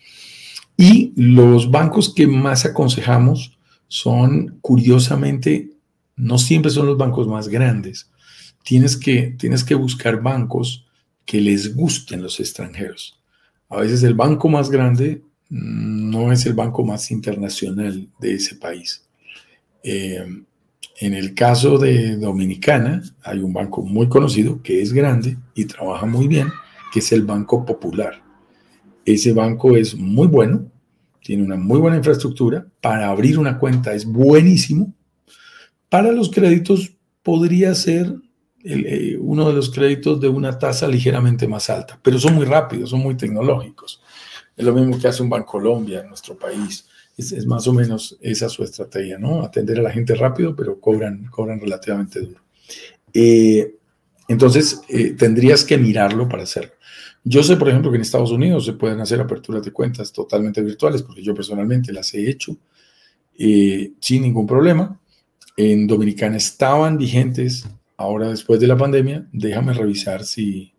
[0.78, 3.56] Y los bancos que más aconsejamos
[3.88, 5.71] son, curiosamente,
[6.22, 8.10] no siempre son los bancos más grandes.
[8.64, 10.86] Tienes que, tienes que buscar bancos
[11.26, 13.20] que les gusten los extranjeros.
[13.70, 19.04] A veces el banco más grande no es el banco más internacional de ese país.
[19.84, 20.24] Eh,
[21.00, 26.06] en el caso de Dominicana, hay un banco muy conocido que es grande y trabaja
[26.06, 26.50] muy bien,
[26.94, 28.22] que es el Banco Popular.
[29.04, 30.70] Ese banco es muy bueno,
[31.24, 32.68] tiene una muy buena infraestructura.
[32.80, 34.94] Para abrir una cuenta es buenísimo
[35.92, 38.16] para los créditos podría ser
[38.64, 42.92] eh, uno de los créditos de una tasa ligeramente más alta, pero son muy rápidos,
[42.92, 44.02] son muy tecnológicos.
[44.56, 46.88] Es lo mismo que hace un Banco Colombia en nuestro país.
[47.18, 49.44] Es, más o menos esa su estrategia, ¿no?
[49.44, 52.42] Atender a la gente rápido, pero cobran, cobran relativamente duro.
[53.14, 53.76] Eh,
[54.30, 56.72] entonces, eh, tendrías que mirarlo para hacerlo.
[57.26, 60.62] Yo sé, por ejemplo, que en Estados Unidos se pueden hacer aperturas de cuentas totalmente
[60.62, 62.56] virtuales, porque yo personalmente las he hecho
[63.38, 65.01] sin ningún problema
[65.62, 70.74] en Dominicana estaban vigentes, ahora después de la pandemia, déjame revisar si,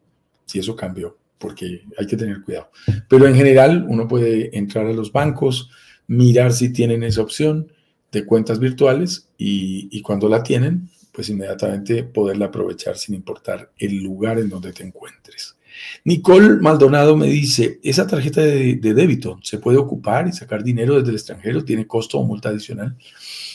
[0.47, 2.71] si eso cambió, porque hay que tener cuidado.
[3.09, 5.71] Pero en general uno puede entrar a los bancos,
[6.07, 7.71] mirar si tienen esa opción
[8.11, 14.03] de cuentas virtuales y, y cuando la tienen, pues inmediatamente poderla aprovechar sin importar el
[14.03, 15.57] lugar en donde te encuentres.
[16.05, 20.97] Nicole Maldonado me dice, esa tarjeta de, de, débito se puede ocupar y sacar dinero
[20.97, 22.97] desde el extranjero, tiene costo o multa adicional.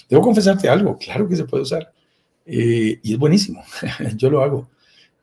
[0.10, 1.92] Debo confesarte algo, claro que se puede usar.
[2.46, 3.64] Eh, y es buenísimo,
[4.16, 4.70] yo lo hago.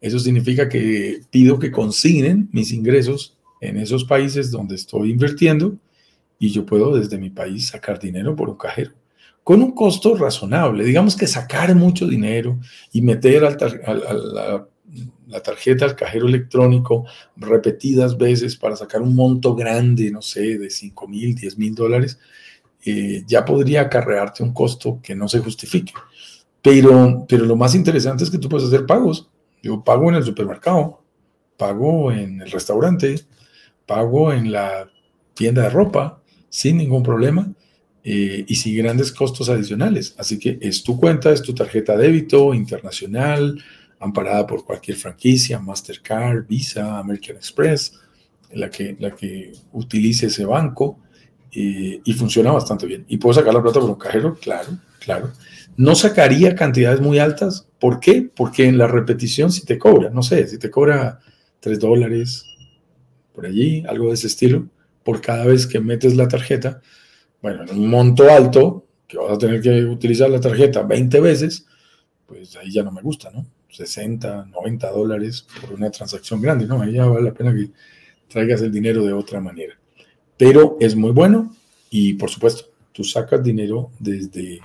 [0.00, 5.76] Eso significa que pido que consignen mis ingresos en esos países donde estoy invirtiendo
[6.38, 8.92] y yo puedo desde mi país sacar dinero por un cajero
[9.42, 10.84] con un costo razonable.
[10.84, 12.58] Digamos que sacar mucho dinero
[12.92, 14.66] y meter a la
[15.26, 17.06] la tarjeta al cajero electrónico
[17.36, 22.18] repetidas veces para sacar un monto grande, no sé, de 5 mil, 10 mil dólares,
[22.84, 25.92] eh, ya podría acarrearte un costo que no se justifique.
[26.60, 29.28] Pero, pero lo más interesante es que tú puedes hacer pagos.
[29.62, 31.02] Yo pago en el supermercado,
[31.56, 33.20] pago en el restaurante,
[33.86, 34.88] pago en la
[35.34, 37.52] tienda de ropa sin ningún problema
[38.02, 40.14] eh, y sin grandes costos adicionales.
[40.18, 43.62] Así que es tu cuenta, es tu tarjeta débito internacional,
[43.98, 47.98] amparada por cualquier franquicia, Mastercard, Visa, American Express,
[48.52, 50.98] la que, la que utilice ese banco
[51.54, 53.04] eh, y funciona bastante bien.
[53.08, 54.36] ¿Y puedo sacar la plata por un cajero?
[54.40, 55.32] Claro, claro.
[55.76, 57.66] No sacaría cantidades muy altas.
[57.78, 58.28] ¿Por qué?
[58.34, 61.20] Porque en la repetición si te cobra, no sé, si te cobra
[61.60, 62.44] 3 dólares
[63.32, 64.68] por allí, algo de ese estilo,
[65.02, 66.80] por cada vez que metes la tarjeta,
[67.42, 71.66] bueno, en un monto alto, que vas a tener que utilizar la tarjeta 20 veces,
[72.26, 73.46] pues ahí ya no me gusta, ¿no?
[73.68, 76.80] 60, 90 dólares por una transacción grande, ¿no?
[76.80, 77.70] Ahí ya vale la pena que
[78.28, 79.76] traigas el dinero de otra manera.
[80.36, 81.54] Pero es muy bueno
[81.90, 84.60] y, por supuesto, tú sacas dinero desde,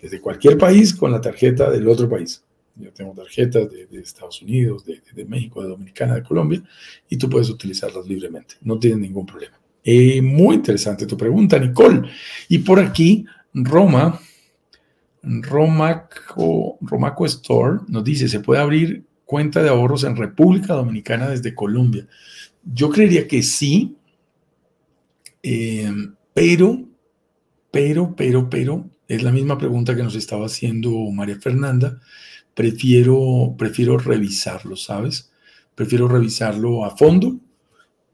[0.00, 2.42] desde cualquier país con la tarjeta del otro país.
[2.76, 6.62] Yo tengo tarjetas de, Estados Unidos, de, México, de Dominicana, de Colombia,
[7.08, 8.56] y tú puedes utilizarlas libremente.
[8.62, 9.58] No tienes ningún problema.
[9.84, 12.08] Eh, muy interesante tu pregunta, Nicole.
[12.48, 14.18] Y por aquí, Roma,
[15.22, 21.54] Romaco, Romaco Store nos dice, ¿se puede abrir cuenta de ahorros en República Dominicana desde
[21.54, 22.06] Colombia?
[22.64, 23.94] Yo creería que sí,
[25.44, 25.92] eh,
[26.32, 26.88] pero,
[27.70, 32.00] pero, pero, pero, es la misma pregunta que nos estaba haciendo María Fernanda.
[32.54, 35.30] Prefiero, prefiero revisarlo, ¿sabes?
[35.74, 37.38] Prefiero revisarlo a fondo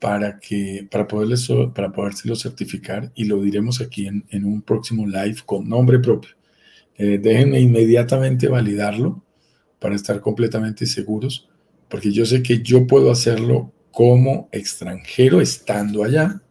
[0.01, 5.37] para, que, para, poderles, para podérselo certificar y lo diremos aquí en, un próximo live
[5.47, 6.31] con nombre propio.
[6.97, 9.23] Eh, déjenme inmediatamente validarlo
[9.79, 11.49] para estar completamente seguros,
[11.89, 16.43] porque yo sé que yo puedo hacerlo como extranjero estando allá,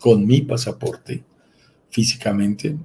[0.00, 1.22] con mi pasaporte,
[1.90, 2.76] físicamente,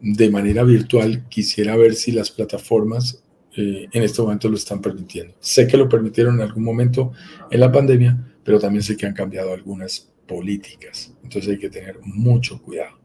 [0.00, 1.26] de manera virtual.
[1.28, 3.22] Quisiera ver si las plataformas
[3.56, 5.34] eh, en este momento lo están permitiendo.
[5.40, 7.12] Sé que lo permitieron en algún momento
[7.50, 11.12] en la pandemia, pero también sé que han cambiado algunas políticas.
[11.24, 12.98] Entonces hay que tener mucho cuidado.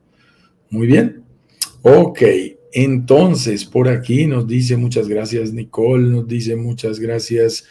[0.70, 1.24] Muy bien.
[1.82, 2.22] Ok,
[2.72, 7.66] entonces por aquí nos dice muchas gracias Nicole, nos dice muchas gracias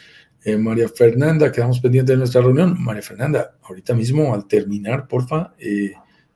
[0.45, 2.75] eh, María Fernanda, quedamos pendientes de nuestra reunión.
[2.79, 5.93] María Fernanda, ahorita mismo al terminar, porfa, eh,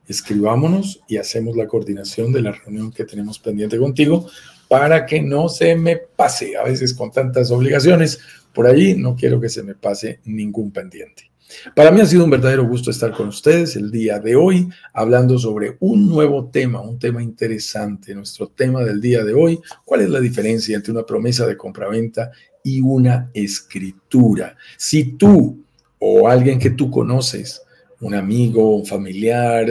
[0.08, 4.28] escribámonos y hacemos la coordinación de la reunión que tenemos pendiente contigo
[4.70, 6.58] para que no se me pase.
[6.58, 8.20] A veces con tantas obligaciones
[8.54, 11.27] por allí, no quiero que se me pase ningún pendiente.
[11.76, 15.40] Para mí ha sido un verdadero gusto estar con ustedes el día de hoy hablando
[15.40, 18.14] sobre un nuevo tema, un tema interesante.
[18.14, 22.32] Nuestro tema del día de hoy, ¿cuál es la diferencia entre una promesa de compraventa
[22.64, 24.58] y una escritura?
[24.78, 25.64] Si tú
[26.00, 27.62] o alguien que tú conoces,
[28.02, 29.68] un amigo, un familiar,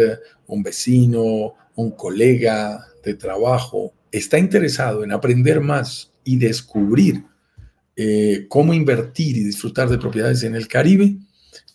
[0.47, 7.25] un vecino, un colega de trabajo, está interesado en aprender más y descubrir
[7.95, 11.17] eh, cómo invertir y disfrutar de propiedades en el Caribe,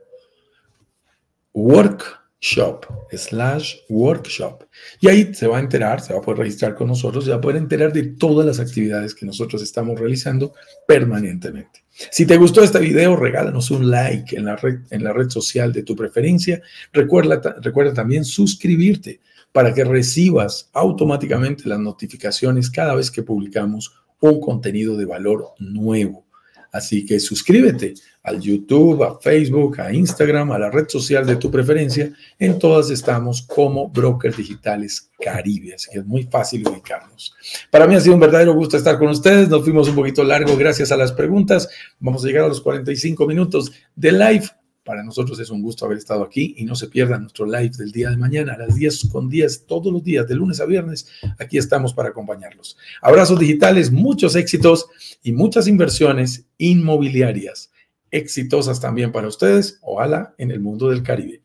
[1.53, 4.63] workshop, slash workshop.
[5.01, 7.37] Y ahí se va a enterar, se va a poder registrar con nosotros, se va
[7.37, 10.53] a poder enterar de todas las actividades que nosotros estamos realizando
[10.87, 11.83] permanentemente.
[12.11, 15.73] Si te gustó este video, regálanos un like en la red, en la red social
[15.73, 16.61] de tu preferencia.
[16.93, 19.19] Recuerda, recuerda también suscribirte
[19.51, 26.28] para que recibas automáticamente las notificaciones cada vez que publicamos un contenido de valor nuevo.
[26.72, 27.93] Así que suscríbete
[28.24, 32.11] al YouTube, a Facebook, a Instagram, a la red social de tu preferencia.
[32.38, 37.34] En todas estamos como Brokers Digitales Caribe, así que es muy fácil ubicarnos.
[37.72, 39.49] Para mí ha sido un verdadero gusto estar con ustedes.
[39.49, 41.70] Nos fuimos un poquito largo gracias a las preguntas.
[41.99, 44.45] Vamos a llegar a los 45 minutos de live.
[44.89, 47.91] Para nosotros es un gusto haber estado aquí y no se pierdan nuestro live del
[47.91, 51.07] día de mañana a las 10 con 10 todos los días, de lunes a viernes.
[51.37, 52.75] Aquí estamos para acompañarlos.
[52.99, 54.87] Abrazos digitales, muchos éxitos
[55.21, 57.69] y muchas inversiones inmobiliarias
[58.09, 61.43] exitosas también para ustedes, ojalá en el mundo del Caribe.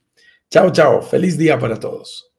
[0.51, 1.03] Chao, chao.
[1.03, 2.34] Feliz día para todos.